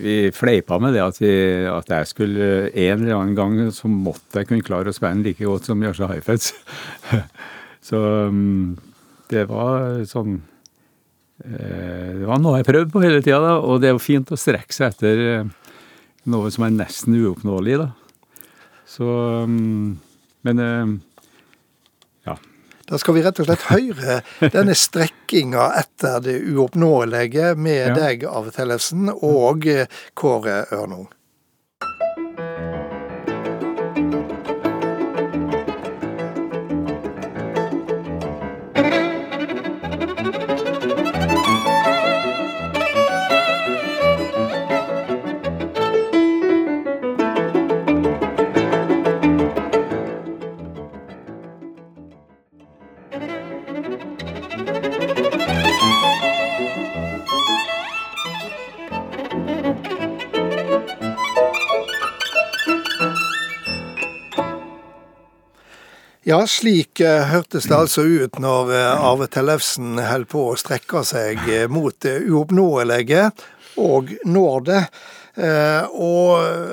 vi 0.00 0.14
fleipa 0.32 0.78
med 0.80 0.94
det 0.96 1.02
at, 1.04 1.18
vi, 1.20 1.32
at 1.68 1.90
jeg 1.92 2.08
skulle 2.08 2.46
en 2.72 3.02
eller 3.04 3.18
annen 3.18 3.36
gang 3.36 3.58
så 3.76 3.90
måtte 3.92 4.40
jeg 4.40 4.48
kunne 4.48 4.64
klare 4.64 4.88
å 4.88 4.96
spille 4.96 5.20
like 5.26 5.44
godt 5.44 5.68
som 5.68 5.84
Jørsa 5.84 6.08
Haifetz. 6.08 6.54
så 7.88 8.00
mm, 8.32 8.74
det 9.28 9.44
var 9.52 10.00
sånn 10.08 10.40
Eh, 11.42 12.14
Det 12.20 12.26
var 12.28 12.38
noe 12.40 12.60
jeg 12.60 12.68
prøvde 12.68 12.92
på 12.94 13.02
hele 13.02 13.22
tida, 13.24 13.56
og 13.58 13.80
det 13.82 13.90
er 13.90 13.96
jo 13.96 14.02
fint 14.02 14.30
å 14.32 14.38
strekke 14.38 14.74
seg 14.74 14.92
etter 14.94 15.22
eh, 15.24 15.48
noe 16.30 16.52
som 16.54 16.66
er 16.66 16.76
nesten 16.76 17.16
uoppnåelig, 17.18 17.80
da. 17.82 17.88
Så 18.88 19.08
mm, 19.48 19.96
Men 20.44 20.60
Da 22.90 22.98
skal 23.00 23.14
vi 23.16 23.22
rett 23.24 23.38
og 23.40 23.46
slett 23.48 23.62
høre 23.70 24.18
denne 24.52 24.74
strekkinga 24.76 25.70
etter 25.80 26.18
det 26.24 26.34
uoppnåelige 26.52 27.54
med 27.56 27.86
Ja. 27.88 27.94
deg, 27.96 28.24
Arve 28.28 28.50
Tellefsen, 28.52 29.08
og 29.08 29.64
Kåre 30.14 30.66
Ørnung. 30.70 31.08
Ja, 66.24 66.38
slik 66.48 67.02
eh, 67.04 67.26
hørtes 67.28 67.66
det 67.68 67.74
altså 67.76 68.00
ut 68.00 68.38
når 68.40 68.70
eh, 68.72 69.02
Arve 69.04 69.26
Tellefsen 69.28 69.98
holder 70.00 70.30
på 70.32 70.44
å 70.48 70.54
strekke 70.56 71.02
seg 71.04 71.42
eh, 71.52 71.66
mot 71.68 71.92
det 72.00 72.14
uoppnåelige, 72.30 73.26
og 73.76 74.14
når 74.24 74.64
det. 74.64 74.80
Og 75.34 76.28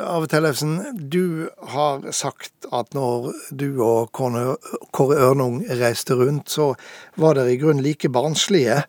Arve 0.05 0.27
Tellefsen, 0.29 0.75
du 0.93 1.49
har 1.73 2.03
sagt 2.13 2.67
at 2.69 2.93
når 2.93 3.31
du 3.57 3.81
og 3.81 4.11
Kåre 4.13 5.17
Ørnung 5.17 5.63
reiste 5.65 6.13
rundt, 6.19 6.53
så 6.53 6.75
var 7.17 7.39
dere 7.39 7.55
i 7.55 7.57
grunnen 7.57 7.81
like 7.81 8.11
barnslige. 8.13 8.83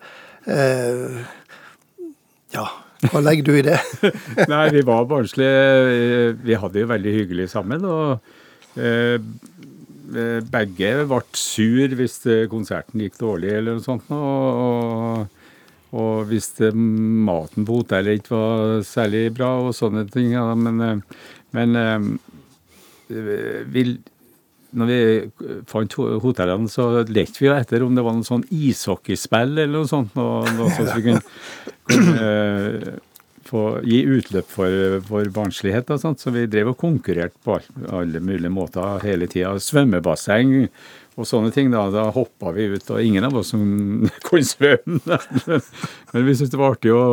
Ja, 2.53 2.67
hva 3.09 3.25
legger 3.25 3.49
du 3.49 3.57
i 3.57 3.65
det? 3.65 3.81
Nei, 4.53 4.67
vi 4.77 4.85
var 4.85 5.09
barnslige. 5.09 6.37
Vi 6.45 6.61
hadde 6.67 6.85
jo 6.85 6.93
veldig 6.93 7.17
hyggelig 7.17 7.49
sammen. 7.57 7.89
Og 7.89 8.21
begge 10.53 10.91
ble 11.09 11.21
sur 11.39 11.95
hvis 11.99 12.19
eh, 12.31 12.49
konserten 12.51 13.03
gikk 13.03 13.19
dårlig 13.21 13.53
eller 13.57 13.79
noe 13.79 13.85
sånt. 13.85 14.11
Og, 14.13 15.27
og, 15.93 16.15
hvis 16.31 16.53
det, 16.59 16.73
maten 16.75 17.67
på 17.69 17.81
hotellet 17.83 18.21
ikke 18.21 18.37
var 18.37 18.87
særlig 18.89 19.27
bra 19.37 19.55
og 19.67 19.75
sånne 19.77 20.07
ting, 20.13 20.35
men, 20.63 20.81
eh, 20.87 21.29
men 21.59 21.79
eh, 21.83 22.09
vi, 23.73 23.87
når 24.73 24.89
vi 24.89 25.01
fant 25.69 25.97
hotellene, 26.25 26.71
så 26.73 27.05
lekte 27.09 27.43
vi 27.43 27.51
jo 27.51 27.57
etter 27.57 27.85
om 27.85 27.97
det 27.97 28.05
var 28.05 28.17
noe 28.17 28.27
sånn 28.27 28.45
ishockeyspill 28.49 29.57
eller 29.57 29.75
noe 29.81 29.91
sånt. 29.91 30.15
Noe, 30.17 30.45
noe 30.57 30.73
sånt 30.73 30.93
så 30.93 31.01
vi 31.01 31.09
kunne, 31.11 31.25
kunne 31.91 32.29
eh, 32.29 33.01
få 33.53 33.67
gi 33.85 34.01
utløp 34.09 34.49
for, 34.51 34.99
vår 35.09 35.31
barnslighet. 35.35 35.93
Og 35.93 36.01
sånt. 36.03 36.23
Så 36.23 36.33
vi 36.35 36.49
drev 36.51 36.73
og 36.73 36.81
konkurrerte 36.81 37.39
på 37.45 37.59
alle 37.93 38.23
mulige 38.25 38.53
måter 38.53 39.05
hele 39.05 39.29
tida. 39.31 39.55
Svømmebasseng 39.61 40.57
og 41.17 41.29
sånne 41.29 41.53
ting. 41.55 41.71
Da, 41.75 41.87
da 41.93 42.09
hoppa 42.15 42.55
vi 42.57 42.71
ut, 42.73 42.89
og 42.91 43.05
ingen 43.05 43.29
av 43.29 43.37
oss 43.43 43.53
som 43.55 43.63
kunne 44.29 44.49
svømme. 44.49 45.21
Men 46.13 46.27
vi 46.29 46.37
syntes 46.37 46.57
det 46.57 46.61
var 46.61 46.77
artig 46.77 46.97
å 46.97 47.07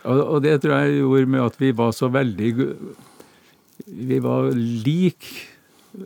og, 0.00 0.16
og 0.16 0.38
det 0.44 0.54
tror 0.62 0.78
jeg 0.78 1.00
gjorde 1.02 1.28
med 1.28 1.42
at 1.44 1.58
vi 1.60 1.72
var 1.76 1.92
så 1.92 2.08
veldig 2.12 2.50
Vi 3.84 4.18
var 4.24 4.50
lik 4.56 5.28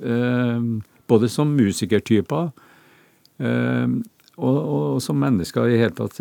eh, 0.03 0.67
både 1.11 1.31
som 1.31 1.53
musikertyper 1.55 2.49
eh, 3.39 3.95
og, 4.35 4.57
og 4.59 5.03
som 5.03 5.21
mennesker 5.21 5.71
i 5.71 5.79
hele 5.79 5.95
tatt. 5.95 6.19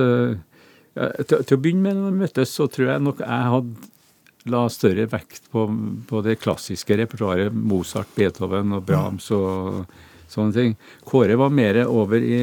Ja, 0.94 1.10
til, 1.24 1.42
til 1.42 1.58
å 1.58 1.62
begynne 1.62 1.88
med, 1.88 2.00
når 2.00 2.14
vi 2.14 2.24
møttes, 2.26 2.54
så 2.54 2.70
tror 2.72 2.94
jeg 2.94 3.04
nok 3.04 3.22
jeg 3.24 3.52
hadde 3.56 3.92
la 4.52 4.64
større 4.72 5.06
vekt 5.08 5.48
på, 5.54 5.68
på 6.10 6.24
det 6.26 6.40
klassiske 6.42 6.98
repertoaret. 7.00 7.54
Mozart, 7.54 8.12
Beethoven 8.18 8.76
og 8.76 8.84
Brahms 8.88 9.30
og 9.36 9.86
sånne 10.34 10.56
ting. 10.56 10.76
Kåre 11.08 11.38
var 11.40 11.54
mer 11.54 11.80
over 11.86 12.24
i 12.24 12.42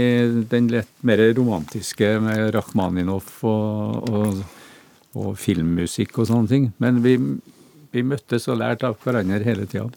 den 0.50 0.70
lett 0.72 0.90
mer 1.06 1.22
romantiske 1.36 2.14
med 2.24 2.54
Rakhmaninov 2.56 3.28
og, 3.48 4.10
og, 4.10 4.42
og 5.18 5.32
filmmusikk 5.40 6.22
og 6.22 6.30
sånne 6.30 6.52
ting. 6.52 6.70
Men 6.82 7.02
vi, 7.04 7.16
vi 7.92 8.06
møttes 8.06 8.48
og 8.48 8.60
lærte 8.62 8.88
av 8.88 9.00
hverandre 9.04 9.44
hele 9.44 9.68
tida. 9.68 9.90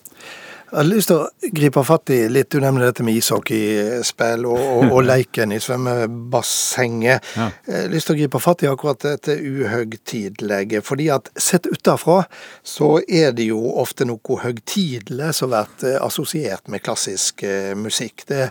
Jeg 0.72 0.79
har 0.79 0.88
lyst 0.88 1.12
til 1.12 1.20
å 1.22 1.51
gripe 1.53 1.84
fatt 1.86 2.10
i 2.15 2.20
litt, 2.32 2.50
du 2.50 2.63
nevner 2.63 2.88
dette 2.88 3.05
med 3.05 3.20
ishockeyspill 3.20 4.46
og, 4.50 4.62
og, 4.62 4.86
og 4.88 5.03
leiken 5.12 5.53
i 5.53 5.60
svømmebassenget. 5.62 7.27
Ja. 7.38 7.50
Jeg 7.67 7.82
har 7.84 7.91
lyst 7.93 8.10
til 8.10 8.15
å 8.15 8.20
gripe 8.22 8.41
fatt 8.41 8.63
i 8.65 8.70
akkurat 8.72 9.05
dette 9.05 9.38
uhøgtidlige. 9.38 10.82
fordi 10.82 11.10
at 11.13 11.29
sett 11.38 11.70
utafra 11.70 12.24
så 12.63 12.96
er 13.08 13.36
det 13.38 13.51
jo 13.51 13.62
ofte 13.82 14.08
noe 14.10 14.39
høgtidelig 14.41 15.34
som 15.38 15.53
blir 15.53 16.00
assosiert 16.01 16.67
med 16.67 16.82
klassisk 16.82 17.43
eh, 17.43 17.75
musikk. 17.77 18.25
Det 18.27 18.50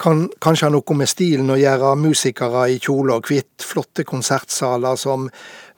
kan 0.00 0.26
kanskje 0.40 0.66
ha 0.66 0.72
noe 0.72 0.96
med 0.96 1.10
stilen 1.10 1.52
å 1.52 1.58
gjøre, 1.60 1.94
musikere 2.00 2.66
i 2.72 2.78
kjole 2.80 3.18
og 3.18 3.28
hvitt, 3.28 3.60
flotte 3.62 4.06
konsertsaler 4.08 4.96
som 4.98 5.28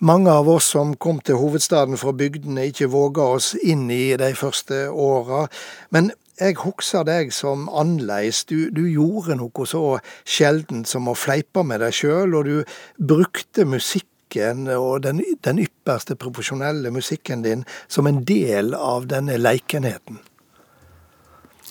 mange 0.02 0.30
av 0.30 0.48
oss 0.50 0.72
som 0.74 0.96
kom 0.98 1.20
til 1.22 1.38
hovedstaden 1.38 1.98
fra 2.00 2.12
bygdene, 2.16 2.68
ikke 2.70 2.90
våga 2.92 3.28
oss 3.36 3.52
inn 3.62 3.88
i 3.92 4.16
de 4.18 4.32
første 4.38 4.88
åra. 4.90 5.46
Men 5.94 6.10
jeg 6.40 6.58
husker 6.62 7.06
deg 7.06 7.30
som 7.34 7.68
annerledes. 7.68 8.42
Du, 8.50 8.70
du 8.74 8.82
gjorde 8.90 9.36
noe 9.38 9.66
så 9.68 9.84
sjeldent 10.24 10.90
som 10.90 11.10
å 11.10 11.18
fleipe 11.18 11.62
med 11.66 11.84
deg 11.84 11.94
sjøl, 11.94 12.34
og 12.38 12.48
du 12.48 12.74
brukte 12.98 13.66
musikken 13.68 14.66
og 14.74 15.04
den, 15.04 15.20
den 15.44 15.60
ypperste 15.60 16.16
profesjonelle 16.18 16.90
musikken 16.90 17.44
din 17.44 17.66
som 17.86 18.08
en 18.08 18.22
del 18.26 18.72
av 18.74 19.06
denne 19.10 19.36
leikenheten. 19.38 20.18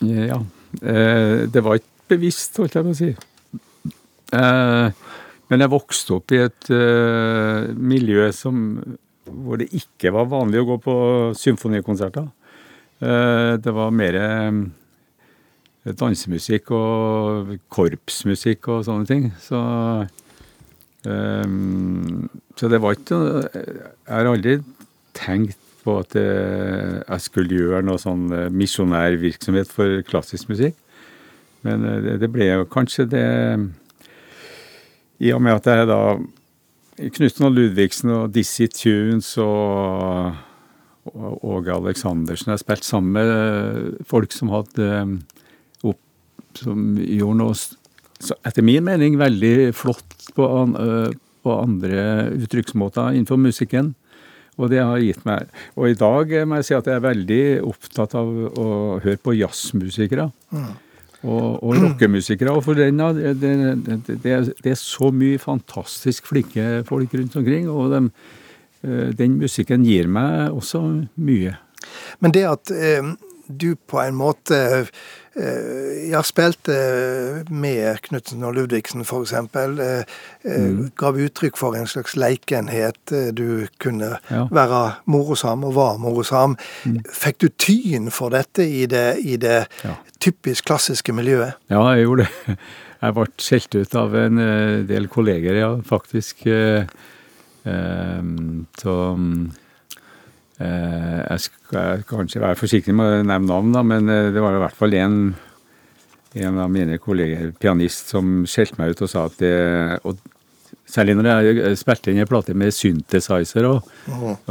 Ja. 0.06 0.40
Eh, 0.82 1.50
det 1.52 1.64
var 1.66 1.82
ikke 1.82 2.16
bevisst, 2.16 2.56
holdt 2.62 2.78
jeg 2.78 2.86
på 2.86 2.94
å 2.94 3.00
si. 3.02 3.12
Eh, 4.32 5.10
men 5.52 5.64
jeg 5.64 5.74
vokste 5.74 6.16
opp 6.16 6.32
i 6.32 6.42
et 6.46 6.70
uh, 6.72 7.70
miljø 7.76 8.30
som, 8.36 8.62
hvor 9.28 9.60
det 9.60 9.68
ikke 9.76 10.14
var 10.16 10.30
vanlig 10.32 10.62
å 10.62 10.70
gå 10.72 10.78
på 10.86 10.96
symfonikonserter. 11.38 12.30
Uh, 13.04 13.60
det 13.60 13.74
var 13.76 13.92
mer 13.92 14.18
um, 14.50 14.62
dansemusikk 15.84 16.72
og 16.78 17.56
korpsmusikk 17.74 18.72
og 18.72 18.86
sånne 18.88 19.10
ting. 19.10 19.28
Så, 19.44 19.60
um, 21.04 22.30
så 22.56 22.72
det 22.72 22.80
var 22.80 22.96
ikke 22.96 23.20
Jeg 23.52 24.16
har 24.16 24.32
aldri 24.32 24.62
tenkt 25.18 25.60
på 25.86 25.98
at 26.02 26.16
eh, 26.20 27.02
jeg 27.02 27.26
skulle 27.26 27.58
gjøre 27.58 27.84
noe 27.86 28.02
sånn 28.02 28.30
eh, 28.36 28.50
misjonærvirksomhet 28.54 29.72
for 29.72 30.02
klassisk 30.08 30.52
musikk. 30.52 30.78
Men 31.66 31.86
eh, 31.88 32.18
det 32.22 32.30
ble 32.34 32.50
jo 32.50 32.68
kanskje 32.72 33.08
det 33.10 33.28
I 35.22 35.34
og 35.36 35.42
med 35.46 35.60
at 35.60 35.70
jeg 35.70 35.90
da 35.90 36.02
Knutsen 37.02 37.48
og 37.48 37.54
Ludvigsen 37.56 38.14
og 38.14 38.32
Dizzie 38.34 38.70
Tunes 38.74 39.34
og 39.42 40.34
Åge 41.12 41.74
Aleksandersen 41.74 42.54
har 42.54 42.60
spilt 42.62 42.86
sammen 42.86 43.16
med 43.16 43.30
eh, 43.34 44.02
folk 44.06 44.34
som 44.36 44.52
hadde 44.54 44.86
eh, 44.86 45.14
opp, 45.90 46.02
som 46.58 46.92
gjorde 47.02 47.40
noe 47.40 47.58
så 48.22 48.38
etter 48.46 48.62
min 48.66 48.86
mening 48.86 49.16
veldig 49.18 49.72
flott 49.74 50.30
på, 50.38 50.46
an, 50.46 50.76
eh, 50.78 51.16
på 51.42 51.56
andre 51.58 52.04
uttrykksmåter 52.38 53.16
innenfor 53.16 53.42
musikken. 53.42 53.96
Og 54.60 54.70
det 54.70 54.82
har 54.84 55.00
gitt 55.00 55.24
meg 55.26 55.48
Og 55.80 55.90
i 55.90 55.96
dag 55.98 56.34
må 56.46 56.60
jeg 56.60 56.68
si 56.68 56.74
at 56.76 56.86
jeg 56.86 57.00
er 57.00 57.06
veldig 57.06 57.44
opptatt 57.66 58.14
av 58.20 58.28
å 58.30 58.66
høre 59.02 59.18
på 59.24 59.34
jazzmusikere. 59.40 60.28
Og, 61.24 61.60
og 61.64 61.76
rockemusikere. 61.78 62.50
Og 62.58 62.64
for 62.66 62.74
den, 62.74 62.98
det, 62.98 63.36
det, 63.42 64.22
det, 64.24 64.32
er- 64.32 64.80
så 64.80 65.12
mye 65.14 65.38
fantastisk 65.42 66.26
flinke 66.32 66.84
folk 66.88 67.14
rundt 67.14 67.36
omkring. 67.38 67.68
Og 67.70 67.92
dem, 67.94 68.08
eh, 68.84 69.12
den 69.18 69.36
musikken 69.38 69.84
gir 69.86 70.08
meg 70.10 70.50
også 70.52 70.82
mye. 71.22 71.54
Men 72.22 72.34
det 72.34 72.48
at 72.50 72.72
eh, 72.74 73.12
du 73.58 73.76
på 73.76 74.00
en 74.02 74.16
måte 74.16 74.58
eh, 75.36 76.10
ja, 76.12 76.22
spilte 76.28 76.76
med 77.50 78.02
Knutsen 78.08 78.44
og 78.48 78.56
Ludvigsen 78.58 79.02
f.eks., 79.06 79.34
eh, 79.34 80.04
eh, 80.46 80.82
gav 81.00 81.20
uttrykk 81.22 81.58
for 81.60 81.76
en 81.80 81.88
slags 81.88 82.16
leikenhet. 82.20 83.00
Du 83.38 83.68
kunne 83.80 84.18
Ja. 84.32 84.46
være 84.52 84.82
morosam 85.06 85.64
og 85.68 85.76
var 85.76 85.98
morosam. 85.98 86.58
Fikk 87.14 87.40
du 87.40 87.48
tyn 87.58 88.12
for 88.12 88.30
dette 88.30 88.64
i 88.68 88.86
det, 88.86 89.18
i 89.26 89.38
det 89.38 89.68
Ja. 89.84 89.96
typisk 90.20 90.66
klassiske 90.66 91.14
miljøet? 91.14 91.54
Ja, 91.70 91.84
jeg 91.96 92.06
gjorde 92.06 92.28
det. 92.28 92.58
Jeg 93.02 93.14
ble 93.18 93.24
skjelt 93.42 93.76
ut 93.82 93.96
av 93.98 94.14
en 94.14 94.36
del 94.86 95.08
kolleger, 95.10 95.56
ja, 95.58 95.72
faktisk. 95.82 96.44
Så 96.46 96.86
eh, 97.66 99.28
jeg 100.62 101.46
skal 101.46 102.04
kanskje 102.10 102.42
være 102.44 102.60
forsiktig 102.60 102.94
med 102.98 103.08
å 103.08 103.24
nevne 103.24 103.48
navn, 103.50 103.72
da, 103.76 103.86
men 103.86 104.12
eh, 104.12 104.30
det 104.34 104.44
var 104.44 104.58
i 104.58 104.62
hvert 104.64 104.78
fall 104.78 104.98
en, 105.00 105.16
en 106.42 106.60
av 106.64 106.70
mine 106.74 107.00
kolleger, 107.02 107.54
pianist, 107.62 108.12
som 108.14 108.44
skjelte 108.50 108.80
meg 108.82 108.94
ut 108.94 109.04
og 109.08 109.12
sa 109.12 109.26
at 109.30 109.42
det 109.42 109.56
og 110.04 110.22
Særlig 110.92 111.14
når 111.16 111.28
jeg 111.30 111.78
spilte 111.80 112.12
inn 112.12 112.18
en 112.20 112.28
plate 112.28 112.52
med 112.58 112.74
synthesizer 112.76 113.64
òg. 113.64 113.86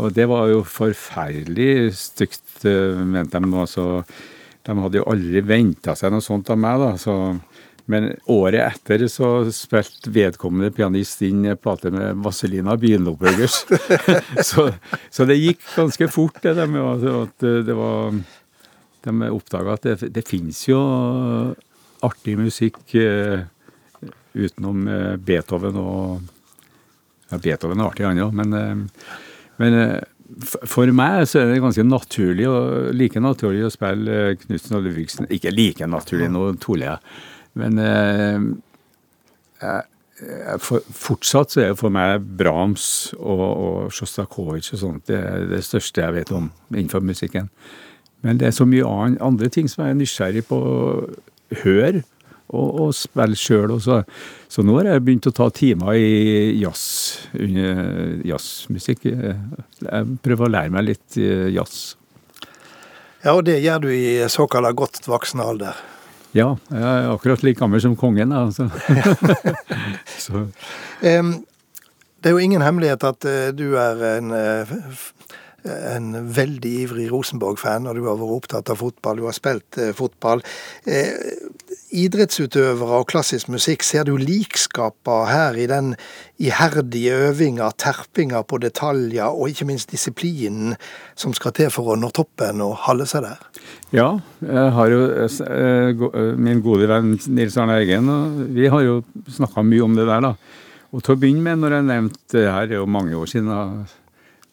Og 0.00 0.06
det 0.16 0.24
var 0.30 0.46
jo 0.48 0.62
forferdelig 0.64 1.90
stygt, 1.98 2.62
eh, 2.64 2.96
mente 2.96 3.36
de. 3.36 3.50
Altså, 3.60 3.84
de 4.64 4.76
hadde 4.78 5.00
jo 5.02 5.04
aldri 5.10 5.42
venta 5.44 5.92
seg 5.98 6.14
noe 6.14 6.24
sånt 6.24 6.48
av 6.48 6.56
meg, 6.62 6.80
da. 6.80 6.94
Så, 7.02 7.16
men 7.90 8.10
året 8.30 8.62
etter 8.62 9.06
så 9.10 9.30
spilte 9.54 10.12
vedkommende 10.14 10.72
pianist 10.74 11.22
inn 11.26 11.48
plate 11.60 11.90
med 11.94 12.20
Vazelina 12.24 12.76
Bilopphøggers. 12.80 13.64
så, 14.50 14.68
så 15.10 15.26
det 15.28 15.40
gikk 15.40 15.64
ganske 15.74 16.10
fort, 16.12 16.38
det 16.44 16.54
der 16.58 16.70
med 16.70 17.08
at 17.10 17.48
det 17.66 17.76
var 17.76 18.20
De 19.00 19.30
oppdaga 19.32 19.74
at 19.78 19.86
det, 19.86 20.10
det 20.12 20.26
fins 20.28 20.66
jo 20.68 20.78
artig 22.04 22.36
musikk 22.38 22.94
eh, 22.94 23.42
utenom 24.32 24.86
eh, 24.88 25.16
Beethoven 25.16 25.80
og 25.80 26.20
ja, 27.30 27.38
Beethoven 27.38 27.80
er 27.80 27.90
artig, 27.90 28.06
han 28.06 28.22
òg, 28.24 28.32
men, 28.36 28.56
eh, 28.56 29.10
men 29.60 29.78
for 30.70 30.90
meg 30.94 31.26
så 31.28 31.40
er 31.40 31.50
det 31.50 31.62
ganske 31.62 31.84
naturlig, 31.86 32.46
og 32.48 32.94
like 32.96 33.20
naturlig 33.22 33.66
å 33.66 33.72
spille 33.72 34.36
Knutsen 34.44 34.78
og 34.78 34.86
Ludvigsen. 34.86 35.26
Ikke 35.34 35.52
like 35.52 35.88
naturlig, 35.90 36.30
nå 36.30 36.44
tuller 36.62 36.86
jeg. 36.86 37.14
Men 37.58 37.78
eh, 37.82 38.38
jeg, 39.60 40.60
for, 40.62 40.84
fortsatt 40.94 41.54
så 41.54 41.62
er 41.62 41.72
det 41.72 41.80
for 41.80 41.92
meg 41.94 42.24
Brahms 42.38 42.86
og, 43.18 43.44
og 43.46 43.94
Sjostakovitsj 43.94 44.74
og 44.76 44.82
sånt 44.84 45.10
det 45.10 45.18
er 45.18 45.46
det 45.50 45.62
største 45.66 46.04
jeg 46.04 46.16
vet 46.20 46.32
om 46.36 46.50
innenfor 46.74 47.02
musikken. 47.04 47.50
Men 48.20 48.40
det 48.40 48.50
er 48.50 48.56
så 48.56 48.66
mye 48.68 49.16
andre 49.24 49.48
ting 49.52 49.68
som 49.70 49.84
jeg 49.84 49.94
er 49.94 50.00
nysgjerrig 50.00 50.44
på 50.48 50.56
å 50.60 50.80
høre 51.62 52.02
og, 52.50 52.68
og 52.82 52.90
spille 52.96 53.38
sjøl 53.38 53.76
også. 53.76 54.00
Så 54.50 54.64
nå 54.66 54.76
har 54.78 54.90
jeg 54.90 55.04
begynt 55.06 55.30
å 55.30 55.34
ta 55.34 55.48
timer 55.54 55.94
i 55.96 56.58
jazz, 56.60 56.82
jazzmusikk. 58.26 59.06
Jeg 59.06 60.18
prøver 60.24 60.48
å 60.48 60.52
lære 60.56 60.74
meg 60.74 60.88
litt 60.90 61.20
eh, 61.20 61.48
jazz. 61.54 61.94
Ja, 63.20 63.34
og 63.36 63.44
det 63.46 63.60
gjør 63.60 63.84
du 63.84 63.90
i 63.92 64.18
såkalt 64.32 64.76
godt 64.80 65.06
voksen 65.08 65.42
alder. 65.44 65.78
Ja, 66.36 66.52
jeg 66.70 66.82
er 66.82 67.08
akkurat 67.10 67.42
like 67.42 67.58
gammel 67.58 67.80
som 67.82 67.96
kongen. 67.98 68.32
Altså. 68.32 68.68
så, 70.24 70.46
Det 72.20 72.28
er 72.28 72.36
jo 72.36 72.42
ingen 72.44 72.62
hemmelighet 72.62 73.04
at 73.08 73.24
eh, 73.24 73.48
du 73.56 73.74
er 73.80 74.02
en, 74.18 74.30
eh, 74.36 74.74
en 75.64 76.12
veldig 76.34 76.72
ivrig 76.84 77.08
Rosenborg-fan, 77.12 77.88
og 77.88 77.98
du 77.98 78.04
har 78.06 78.18
vært 78.20 78.36
opptatt 78.36 78.70
av 78.72 78.80
fotball. 78.80 79.20
Du 79.20 79.26
har 79.28 79.36
spilt 79.36 79.78
eh, 79.80 79.92
fotball. 79.96 80.44
idrettsutøvere 81.90 83.00
og 83.02 83.08
klassisk 83.10 83.50
musikk, 83.50 83.82
ser 83.82 84.06
du 84.06 84.14
likskaper 84.16 85.26
her 85.26 85.58
i 85.58 85.66
den 85.70 85.94
iherdige 86.38 87.16
øvinga, 87.30 87.70
terpinga 87.76 88.44
på 88.46 88.60
detaljer, 88.62 89.26
og 89.26 89.50
ikke 89.50 89.66
minst 89.68 89.90
disiplinen 89.90 90.76
som 91.18 91.34
skal 91.36 91.52
til 91.56 91.70
for 91.74 91.92
å 91.92 91.98
nå 91.98 92.12
toppen 92.14 92.62
og 92.64 92.78
holde 92.86 93.08
seg 93.10 93.26
der? 93.26 93.42
Ja, 93.92 94.08
jeg 94.46 94.72
har 94.76 94.94
jo 94.94 96.10
min 96.38 96.62
gode 96.64 96.88
venn 96.88 97.16
Nils 97.34 97.58
Arne 97.58 97.80
Eggen, 97.82 98.08
vi 98.54 98.70
har 98.70 98.86
jo 98.86 99.00
snakka 99.28 99.66
mye 99.66 99.84
om 99.84 99.98
det 99.98 100.06
der, 100.06 100.30
da. 100.30 100.34
Og 100.90 101.04
til 101.06 101.14
å 101.14 101.20
begynne 101.22 101.44
med, 101.44 101.60
når 101.62 101.76
jeg 101.76 101.86
nevnte 101.86 102.34
det 102.34 102.46
her, 102.48 102.66
er 102.66 102.80
jo 102.80 102.86
mange 102.90 103.14
år 103.18 103.28
siden 103.30 103.50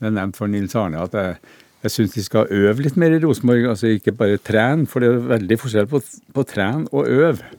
jeg 0.01 0.13
nevnte 0.13 0.37
for 0.37 0.51
Nils 0.51 0.75
Arne 0.77 1.01
at 1.01 1.15
jeg, 1.17 1.37
jeg 1.85 1.93
syns 1.93 2.15
de 2.15 2.25
skal 2.25 2.51
øve 2.53 2.85
litt 2.85 2.97
mer 2.99 3.15
i 3.15 3.21
Rosenborg. 3.23 3.69
Altså 3.73 3.91
ikke 3.93 4.15
bare 4.17 4.41
trene, 4.41 4.87
for 4.89 5.03
det 5.03 5.11
er 5.13 5.29
veldig 5.35 5.59
forskjell 5.61 5.89
på, 5.91 6.01
på 6.33 6.47
trene 6.47 6.89
og 6.91 7.07
øve. 7.07 7.53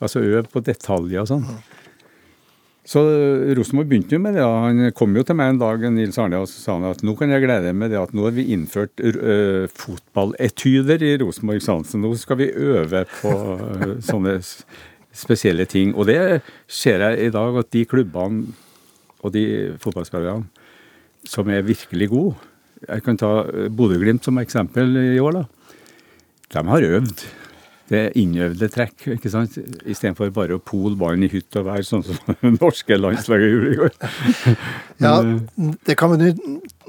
Altså 0.00 0.20
øve 0.20 0.46
på 0.52 0.62
detaljer 0.64 1.24
og 1.24 1.30
sånn. 1.30 1.48
Så 2.86 3.00
Rosenborg 3.58 3.88
begynte 3.90 4.14
jo 4.14 4.22
med 4.22 4.36
det. 4.38 4.44
Han 4.46 4.92
kom 4.94 5.16
jo 5.18 5.24
til 5.26 5.34
meg 5.38 5.54
en 5.54 5.58
dag 5.58 5.86
Nils 5.90 6.18
Arne, 6.22 6.38
og 6.38 6.46
så 6.46 6.60
sa 6.60 6.76
han 6.76 6.86
at 6.92 7.00
nå 7.02 7.16
kan 7.18 7.32
jeg 7.34 7.42
glede 7.42 7.66
deg 7.66 7.74
med 7.74 7.90
det 7.90 7.98
at 7.98 8.12
nå 8.14 8.28
har 8.28 8.36
vi 8.36 8.44
innført 8.54 9.02
uh, 9.02 9.66
fotballetyder 9.74 11.02
i 11.02 11.16
Rosenborg. 11.24 11.64
Så 11.66 11.98
nå 11.98 12.12
skal 12.20 12.38
vi 12.38 12.52
øve 12.54 13.02
på 13.10 13.32
uh, 13.34 13.96
sånne 14.06 14.36
spesielle 15.16 15.66
ting. 15.66 15.96
Og 15.96 16.06
det 16.06 16.44
ser 16.70 17.02
jeg 17.02 17.26
i 17.26 17.34
dag, 17.34 17.58
at 17.58 17.72
de 17.74 17.82
klubbene 17.90 18.54
og 19.24 19.34
de 19.34 19.46
fotballspillerne 19.82 20.46
som 21.26 21.48
er 21.50 21.66
virkelig 21.66 22.10
gode 22.12 22.34
Jeg 22.86 23.02
kan 23.02 23.16
ta 23.16 23.30
Bodø-Glimt 23.72 24.24
som 24.24 24.38
eksempel 24.38 24.96
i 25.00 25.18
år. 25.18 25.32
da. 25.32 25.44
De 26.52 26.62
har 26.68 26.84
øvd. 26.84 27.24
Det 27.86 27.98
er 27.98 28.16
innøvde 28.18 28.68
trekk, 28.68 29.06
ikke 29.14 29.30
sant? 29.30 29.56
istedenfor 29.86 30.32
bare 30.34 30.58
å 30.58 30.62
pole 30.62 30.96
ballen 30.98 31.22
i 31.22 31.30
hytt 31.30 31.54
og 31.56 31.68
vær, 31.68 31.84
sånn 31.86 32.02
som 32.02 32.18
norske 32.60 32.98
landslaget 32.98 33.52
gjorde 33.52 33.70
i 33.70 33.78
går. 33.78 33.92
ja, 35.06 35.14
det 35.86 35.96
kan 35.98 36.12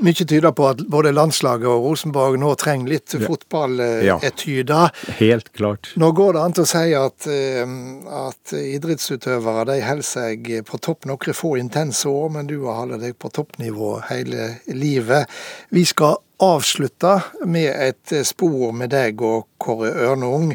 mye 0.03 0.25
tyder 0.27 0.53
på 0.55 0.67
at 0.69 0.83
både 0.91 1.13
landslaget 1.15 1.67
og 1.71 1.85
Rosenborg 1.87 2.37
nå 2.41 2.53
trenger 2.59 2.91
litt 2.93 3.15
fotballetyder. 3.23 4.91
Ja, 4.93 5.13
helt 5.19 5.51
klart. 5.57 5.91
Nå 5.97 6.11
går 6.17 6.37
det 6.37 6.43
an 6.43 6.57
til 6.57 6.65
å 6.65 6.69
si 6.69 6.93
at, 6.97 7.27
eh, 7.31 7.73
at 8.21 8.55
idrettsutøvere 8.57 9.65
de 9.71 9.79
holder 9.85 10.09
seg 10.11 10.51
på 10.67 10.81
topp 10.83 11.09
noen 11.09 11.37
få 11.37 11.55
intense 11.59 12.07
år, 12.09 12.29
men 12.37 12.49
du 12.49 12.59
har 12.67 12.83
holdt 12.83 13.01
deg 13.01 13.17
på 13.19 13.31
toppnivå 13.33 13.97
hele 14.11 14.49
livet. 14.69 15.29
Vi 15.73 15.85
skal 15.87 16.21
avslutte 16.43 17.21
med 17.45 17.69
et 17.71 18.13
spor 18.27 18.71
med 18.75 18.91
deg 18.93 19.21
og 19.25 19.47
Kåre 19.61 19.89
Ørnung. 20.07 20.51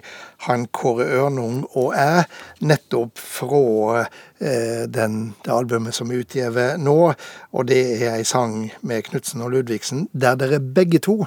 Han 0.46 0.66
Kåre 0.74 1.08
Ørnung 1.18 1.64
og 1.72 1.94
jeg, 1.96 2.26
nettopp 2.62 3.18
fra 3.18 3.62
eh, 4.02 4.84
den, 4.86 5.34
det 5.42 5.54
albumet 5.54 5.96
som 5.96 6.12
er 6.12 6.22
utgitt 6.22 6.60
nå. 6.82 6.98
Og 7.52 7.66
det 7.68 7.82
er 7.98 8.18
ei 8.18 8.26
sang 8.28 8.70
med 8.82 9.08
Knutsen 9.08 9.42
og 9.42 9.56
Ludvigsen, 9.56 10.06
der 10.12 10.38
dere 10.38 10.62
begge 10.62 11.02
to 11.02 11.22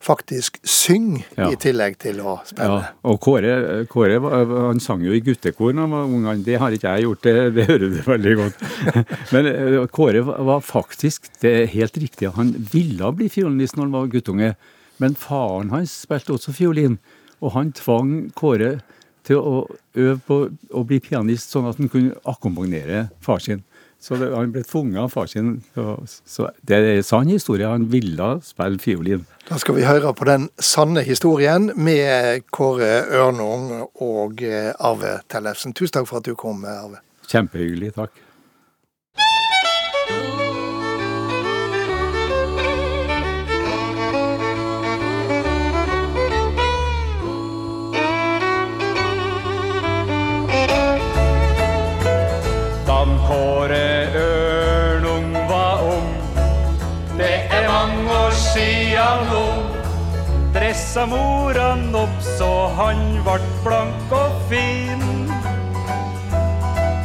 faktisk 0.00 0.60
synger 0.62 1.26
ja. 1.36 1.48
i 1.50 1.58
tillegg 1.58 1.96
til 2.00 2.20
å 2.22 2.38
spille. 2.46 2.78
Ja, 2.80 2.92
og 3.10 3.18
Kåre, 3.22 3.54
Kåre 3.90 4.18
han 4.20 4.80
sang 4.82 5.02
jo 5.04 5.14
i 5.14 5.22
guttekor 5.24 5.74
da 5.74 5.84
han 5.84 5.94
var 5.94 6.06
ung. 6.06 6.26
Det 6.46 6.58
har 6.62 6.74
ikke 6.74 6.94
jeg 6.94 7.06
gjort, 7.08 7.22
det, 7.26 7.34
det 7.56 7.66
hører 7.70 7.92
du 7.92 7.98
veldig 8.06 8.34
godt. 8.38 8.66
Men 9.34 9.50
eh, 9.50 9.78
Kåre 9.94 10.22
var 10.24 10.62
faktisk, 10.64 11.30
det 11.42 11.54
er 11.62 11.72
helt 11.74 11.98
riktig, 11.98 12.30
han 12.38 12.54
ville 12.72 13.12
bli 13.18 13.30
fiolinist 13.32 13.78
når 13.78 13.88
han 13.88 13.96
var 13.96 14.12
guttunge. 14.12 14.52
Men 15.02 15.18
faren 15.18 15.72
hans 15.74 15.94
spilte 16.06 16.34
også 16.34 16.54
fiolin, 16.54 16.98
og 17.42 17.54
han 17.54 17.74
tvang 17.74 18.14
Kåre 18.38 18.78
til 19.28 19.42
å 19.42 19.56
øve 19.98 20.18
på 20.24 20.38
å 20.48 20.84
bli 20.88 21.00
pianist, 21.04 21.52
sånn 21.52 21.68
at 21.68 21.78
han 21.80 21.90
kunne 21.92 22.16
akkompagnere 22.28 23.08
far 23.24 23.42
sin. 23.44 23.64
Så 24.00 24.14
det, 24.16 24.28
Han 24.30 24.52
ble 24.54 24.62
tvunget 24.62 25.00
av 25.02 25.08
far 25.10 25.26
sin. 25.26 25.56
Så, 25.74 25.96
så 26.26 26.48
det 26.68 26.78
er 26.78 27.02
sann 27.02 27.30
historie. 27.32 27.66
Han 27.66 27.88
ville 27.92 28.30
spille 28.46 28.78
fiolin. 28.78 29.26
Da 29.48 29.58
skal 29.58 29.78
vi 29.78 29.86
høre 29.88 30.12
på 30.14 30.28
den 30.28 30.48
sanne 30.62 31.02
historien 31.06 31.72
med 31.74 32.46
Kåre 32.54 33.02
Ørnung 33.18 33.88
og 34.04 34.42
eh, 34.46 34.70
Arve 34.78 35.18
Tellefsen. 35.28 35.74
Tusen 35.74 35.98
takk 35.98 36.08
for 36.10 36.22
at 36.22 36.30
du 36.30 36.36
kom, 36.38 36.62
Arve. 36.68 37.02
Kjempehyggelig. 37.28 37.94
Takk. 37.98 38.27
Sa 60.98 61.06
mora 61.06 61.78
opp 61.94 62.22
så 62.38 62.52
han 62.74 63.00
vart 63.26 63.50
blank 63.62 64.12
og 64.20 64.32
fin. 64.50 65.02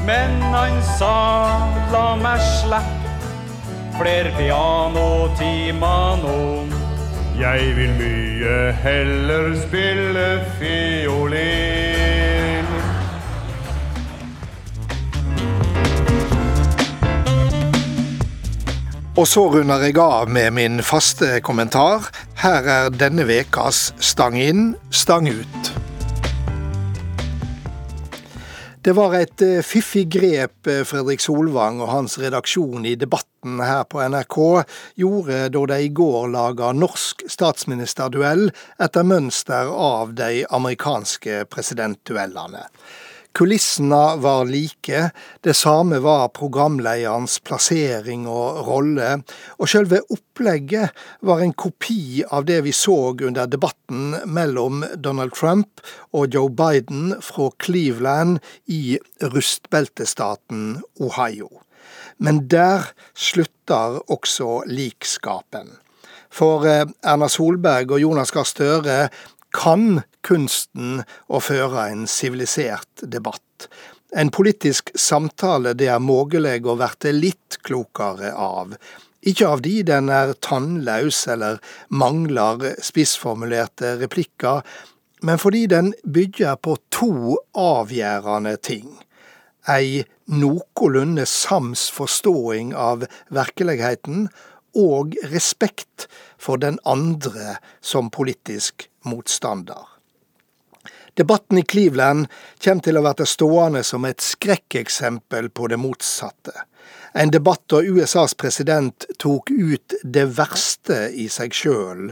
Men 0.08 0.32
han 0.54 0.80
sa 0.98 1.18
la 1.94 2.08
meg 2.18 2.42
slippe 2.42 3.12
fler 4.00 4.32
pianotimer 4.40 6.18
nå. 6.24 6.40
Jeg 7.38 7.70
vil 7.78 7.94
mye 8.02 8.58
heller 8.82 9.54
spille 9.62 10.28
fiolin. 10.58 11.63
Og 19.14 19.28
så 19.30 19.44
runder 19.46 19.84
jeg 19.86 20.00
av 20.02 20.26
med 20.34 20.56
min 20.58 20.80
faste 20.82 21.36
kommentar. 21.46 22.08
Her 22.42 22.66
er 22.66 22.88
denne 22.98 23.28
vekas 23.30 23.92
Stang 24.02 24.40
inn, 24.42 24.72
stang 24.90 25.30
ut. 25.30 25.70
Det 28.82 28.96
var 28.98 29.14
et 29.14 29.44
eh, 29.46 29.62
fiffig 29.62 30.08
grep 30.12 30.66
eh, 30.68 30.82
Fredrik 30.82 31.22
Solvang 31.22 31.78
og 31.86 31.92
hans 31.94 32.18
redaksjon 32.20 32.90
i 32.90 32.96
Debatten 32.98 33.62
her 33.62 33.86
på 33.86 34.02
NRK 34.02 34.40
gjorde 35.00 35.38
da 35.54 35.64
de 35.76 35.78
i 35.86 35.94
går 35.94 36.34
laga 36.34 36.74
norsk 36.74 37.22
statsministerduell 37.30 38.50
etter 38.82 39.06
mønster 39.08 39.70
av 39.70 40.18
de 40.18 40.42
amerikanske 40.50 41.46
presidentduellene. 41.54 42.66
Kulissene 43.34 44.02
var 44.22 44.46
like, 44.46 45.10
det 45.42 45.54
samme 45.58 45.98
var 46.04 46.28
programlederens 46.38 47.40
plassering 47.42 48.28
og 48.30 48.60
rolle, 48.68 49.08
og 49.58 49.72
selve 49.72 50.04
opplegget 50.14 50.94
var 51.26 51.42
en 51.42 51.56
kopi 51.58 52.22
av 52.30 52.46
det 52.46 52.60
vi 52.68 52.76
så 52.78 53.16
under 53.16 53.50
debatten 53.50 54.14
mellom 54.30 54.86
Donald 55.02 55.34
Trump 55.34 55.82
og 56.14 56.30
Joe 56.36 56.54
Biden 56.54 57.16
fra 57.26 57.50
Cleveland 57.58 58.38
i 58.70 59.00
rustbeltestaten 59.26 60.84
Ohio. 61.02 61.50
Men 62.22 62.46
der 62.54 62.92
slutter 63.18 63.98
også 64.14 64.62
likskapen. 64.70 65.80
For 66.34 66.66
eh, 66.70 66.86
Erna 67.02 67.30
Solberg 67.30 67.94
og 67.94 68.02
Jonas 68.02 68.34
Gahr 68.34 68.46
Støre 68.46 68.98
kan 69.54 70.04
kunsten 70.26 71.04
å 71.28 71.42
føre 71.44 71.88
en 71.92 72.08
sivilisert 72.10 73.04
debatt. 73.04 73.68
En 74.16 74.30
politisk 74.34 74.92
samtale 75.00 75.74
det 75.78 75.90
er 75.90 76.04
mulig 76.04 76.60
å 76.66 76.78
verte 76.78 77.14
litt 77.16 77.58
klokere 77.66 78.34
av. 78.34 78.76
Ikke 79.24 79.48
av 79.48 79.62
de 79.64 79.78
den 79.88 80.10
er 80.12 80.34
tannløs 80.44 81.24
eller 81.32 81.62
mangler 81.90 82.74
spissformulerte 82.84 83.96
replikker, 84.02 84.62
men 85.24 85.40
fordi 85.40 85.66
den 85.72 85.94
bygger 86.04 86.60
på 86.60 86.76
to 86.92 87.38
avgjørende 87.56 88.58
ting. 88.60 88.90
Ei 89.72 90.04
nokolunde 90.28 91.24
sams 91.30 91.88
forståing 91.96 92.74
av 92.76 93.08
virkeligheten 93.32 94.28
og 94.76 95.16
respekt 95.32 96.10
for 96.38 96.60
den 96.60 96.80
andre 96.84 97.58
som 97.80 98.12
politisk 98.12 98.90
motstander. 99.08 99.93
Debatten 101.14 101.58
i 101.58 101.62
Cleveland 101.62 102.28
kommer 102.64 102.82
til 102.82 102.98
å 102.98 103.04
bli 103.06 103.26
stående 103.30 103.84
som 103.86 104.06
et 104.10 104.22
skrekkeksempel 104.24 105.52
på 105.54 105.68
det 105.70 105.78
motsatte. 105.78 106.54
En 107.14 107.30
debatt 107.30 107.62
da 107.70 107.84
USAs 107.86 108.34
president 108.34 109.06
tok 109.22 109.52
ut 109.52 109.94
det 110.04 110.24
verste 110.34 111.12
i 111.14 111.28
seg 111.30 111.54
sjøl, 111.54 112.08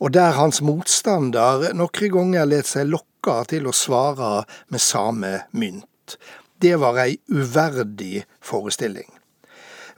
og 0.00 0.14
der 0.16 0.38
hans 0.38 0.62
motstander 0.64 1.68
noen 1.76 2.14
ganger 2.14 2.48
lot 2.48 2.70
seg 2.70 2.88
lokke 2.88 3.36
til 3.52 3.68
å 3.68 3.76
svare 3.76 4.46
med 4.72 4.80
samme 4.80 5.34
mynt. 5.52 6.16
Det 6.56 6.72
var 6.80 6.96
ei 7.02 7.18
uverdig 7.28 8.24
forestilling. 8.40 9.10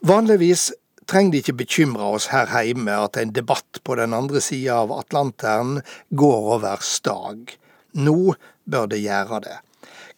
Vanligvis 0.03 0.73
trenger 1.07 1.37
de 1.37 1.45
ikke 1.45 1.57
bekymre 1.63 2.11
oss 2.19 2.29
her 2.35 2.51
hjemme 2.51 2.99
at 3.07 3.17
en 3.21 3.31
debatt 3.33 3.79
på 3.87 3.95
den 4.01 4.17
andre 4.17 4.43
sida 4.43 4.83
av 4.83 4.99
Atlanteren 4.99 5.79
går 6.11 6.53
over 6.59 6.83
stag. 6.83 7.55
Nå 7.99 8.35
bør 8.65 8.87
det 8.93 9.03
gjøre 9.03 9.43
det. 9.45 9.59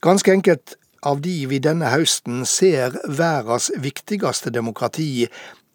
Ganske 0.04 0.32
enkelt 0.32 0.76
av 1.06 1.22
de 1.24 1.34
vi 1.48 1.60
denne 1.64 1.88
høsten 1.92 2.44
ser 2.48 2.96
verdens 3.08 3.70
viktigste 3.80 4.52
demokrati 4.52 5.26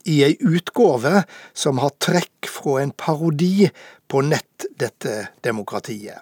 i 0.06 0.20
ei 0.26 0.36
utgave 0.46 1.24
som 1.58 1.82
har 1.82 1.96
trekk 2.02 2.50
fra 2.50 2.80
en 2.84 2.94
parodi 2.94 3.70
på 4.08 4.22
nett 4.22 4.68
dette 4.78 5.16
demokratiet. 5.46 6.22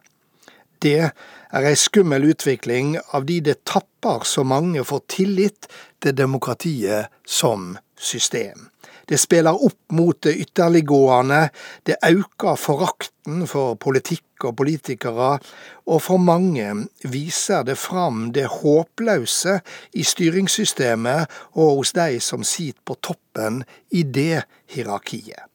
Det 0.84 1.00
er 1.00 1.68
ei 1.68 1.76
skummel 1.80 2.30
utvikling 2.32 2.98
av 3.16 3.28
de 3.28 3.40
det 3.44 3.62
tapper 3.68 4.26
så 4.28 4.44
mange 4.48 4.84
for 4.88 5.04
tillit 5.12 5.70
til 6.04 6.16
demokratiet 6.16 7.12
som 7.28 7.74
system. 7.96 8.70
Det 9.08 9.20
spiller 9.20 9.56
opp 9.56 9.96
mot 9.96 10.16
det 10.24 10.36
ytterliggående, 10.46 11.50
det 11.88 12.00
øker 12.08 12.60
forakten 12.60 13.48
for 13.48 13.76
politikk 13.76 14.24
og 14.50 14.58
politikere, 14.60 15.38
og 15.86 16.02
for 16.02 16.22
mange 16.22 16.88
viser 17.04 17.64
det 17.68 17.78
fram 17.80 18.30
det 18.36 18.50
håpløse 18.60 19.60
i 19.94 20.04
styringssystemet 20.08 21.32
og 21.54 21.80
hos 21.80 21.96
de 21.98 22.20
som 22.24 22.46
sitter 22.48 22.82
på 22.86 22.98
toppen 23.02 23.64
i 23.92 24.04
det 24.04 24.44
hierarkiet. 24.74 25.50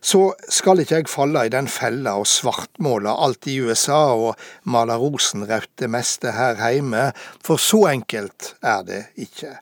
Så 0.00 0.34
skal 0.52 0.82
ikke 0.82 1.00
jeg 1.00 1.08
falle 1.10 1.46
i 1.46 1.52
den 1.52 1.68
fella 1.72 2.16
og 2.20 2.28
svartmåle 2.30 3.10
alt 3.10 3.48
i 3.50 3.56
USA 3.64 4.12
og 4.14 4.36
male 4.68 4.98
rosenrødt 5.00 5.72
det 5.80 5.88
meste 5.90 6.34
her 6.36 6.60
hjemme, 6.60 7.08
for 7.42 7.60
så 7.60 7.86
enkelt 7.94 8.54
er 8.62 8.84
det 8.86 9.02
ikke. 9.16 9.56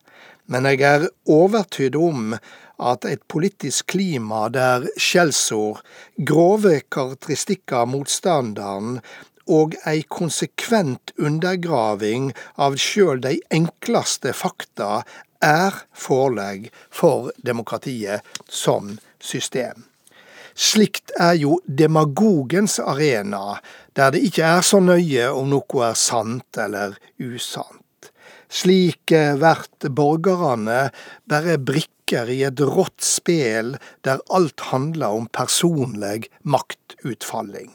Men 0.51 0.67
jeg 0.69 0.83
er 0.85 1.07
overtydd 1.31 1.97
om 1.97 2.35
at 2.79 3.05
et 3.07 3.23
politisk 3.31 3.93
klima 3.95 4.49
der 4.53 4.89
skjellsord, 4.99 5.83
grove 6.19 6.81
karakteristikker 6.91 7.85
av 7.85 7.93
motstanderen 7.93 8.99
og 9.51 9.77
ei 9.87 10.03
konsekvent 10.09 11.13
undergraving 11.21 12.33
av 12.57 12.79
sjøl 12.81 13.21
de 13.25 13.37
enkleste 13.55 14.33
fakta 14.37 15.03
er 15.45 15.83
forelegg 15.93 16.71
for 16.91 17.31
demokratiet 17.45 18.25
som 18.49 18.97
system. 19.21 19.85
Slikt 20.55 21.11
er 21.19 21.35
jo 21.35 21.59
demagogens 21.67 22.79
arena, 22.79 23.59
der 23.99 24.15
det 24.15 24.23
ikke 24.29 24.47
er 24.47 24.63
så 24.63 24.79
nøye 24.81 25.27
om 25.35 25.51
noe 25.51 25.89
er 25.89 25.99
sant 25.99 26.61
eller 26.63 26.95
usant. 27.19 27.83
Slik 28.55 29.11
blir 29.11 29.91
borgerne 29.91 30.79
bare 31.27 31.59
brikker 31.59 31.94
i 32.13 32.43
et 32.45 32.61
rått 32.61 33.01
spel 33.01 33.77
der 34.05 34.21
alt 34.29 34.61
handler 34.71 35.09
om 35.17 35.27
personlig 35.33 36.29
maktutfalling. 36.43 37.73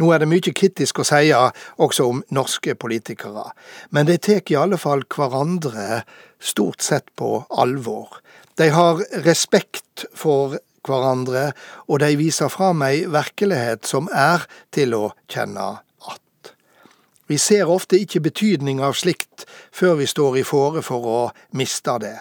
Nå 0.00 0.08
er 0.14 0.22
det 0.22 0.30
mye 0.30 0.52
kritisk 0.56 1.02
å 1.02 1.04
si 1.04 1.28
også 1.34 2.06
om 2.08 2.22
norske 2.32 2.74
politikere, 2.74 3.50
men 3.90 4.08
de 4.08 4.16
tar 4.18 4.48
i 4.48 4.56
alle 4.56 4.78
fall 4.80 5.04
hverandre 5.04 6.02
stort 6.40 6.80
sett 6.80 7.10
på 7.20 7.44
alvor. 7.50 8.22
De 8.56 8.70
har 8.72 9.02
respekt 9.26 10.06
for 10.16 10.56
hverandre, 10.88 11.52
og 11.88 12.00
de 12.00 12.16
viser 12.16 12.48
fram 12.48 12.80
ei 12.86 13.04
virkelighet 13.04 13.84
som 13.86 14.08
er 14.16 14.48
til 14.72 14.96
å 14.96 15.04
kjenne 15.28 15.68
att. 16.00 16.54
Vi 17.26 17.38
ser 17.38 17.68
ofte 17.68 18.00
ikke 18.00 18.20
betydning 18.20 18.80
av 18.80 18.96
slikt 18.96 19.44
før 19.72 20.00
vi 20.00 20.06
står 20.06 20.40
i 20.40 20.44
fare 20.44 20.82
for 20.82 21.04
å 21.04 21.20
miste 21.52 21.98
det. 22.00 22.16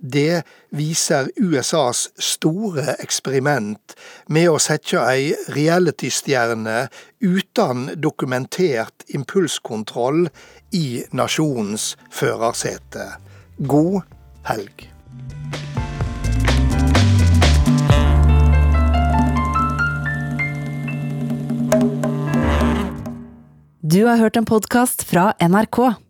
Det 0.00 0.42
viser 0.72 1.28
USAs 1.36 2.06
store 2.16 2.94
eksperiment 3.04 3.92
med 4.32 4.48
å 4.48 4.56
sette 4.62 4.96
ei 5.04 5.34
reality-stjerne 5.52 6.86
uten 7.20 7.90
dokumentert 8.00 9.04
impulskontroll 9.12 10.30
i 10.72 11.02
nasjonens 11.12 11.92
førersete. 12.08 13.10
God 13.60 14.00
helg. 14.48 14.88
Du 23.90 24.04
har 24.06 24.16
hørt 24.16 24.36
en 24.36 24.48
podkast 24.48 25.02
fra 25.04 25.32
NRK. 25.42 26.09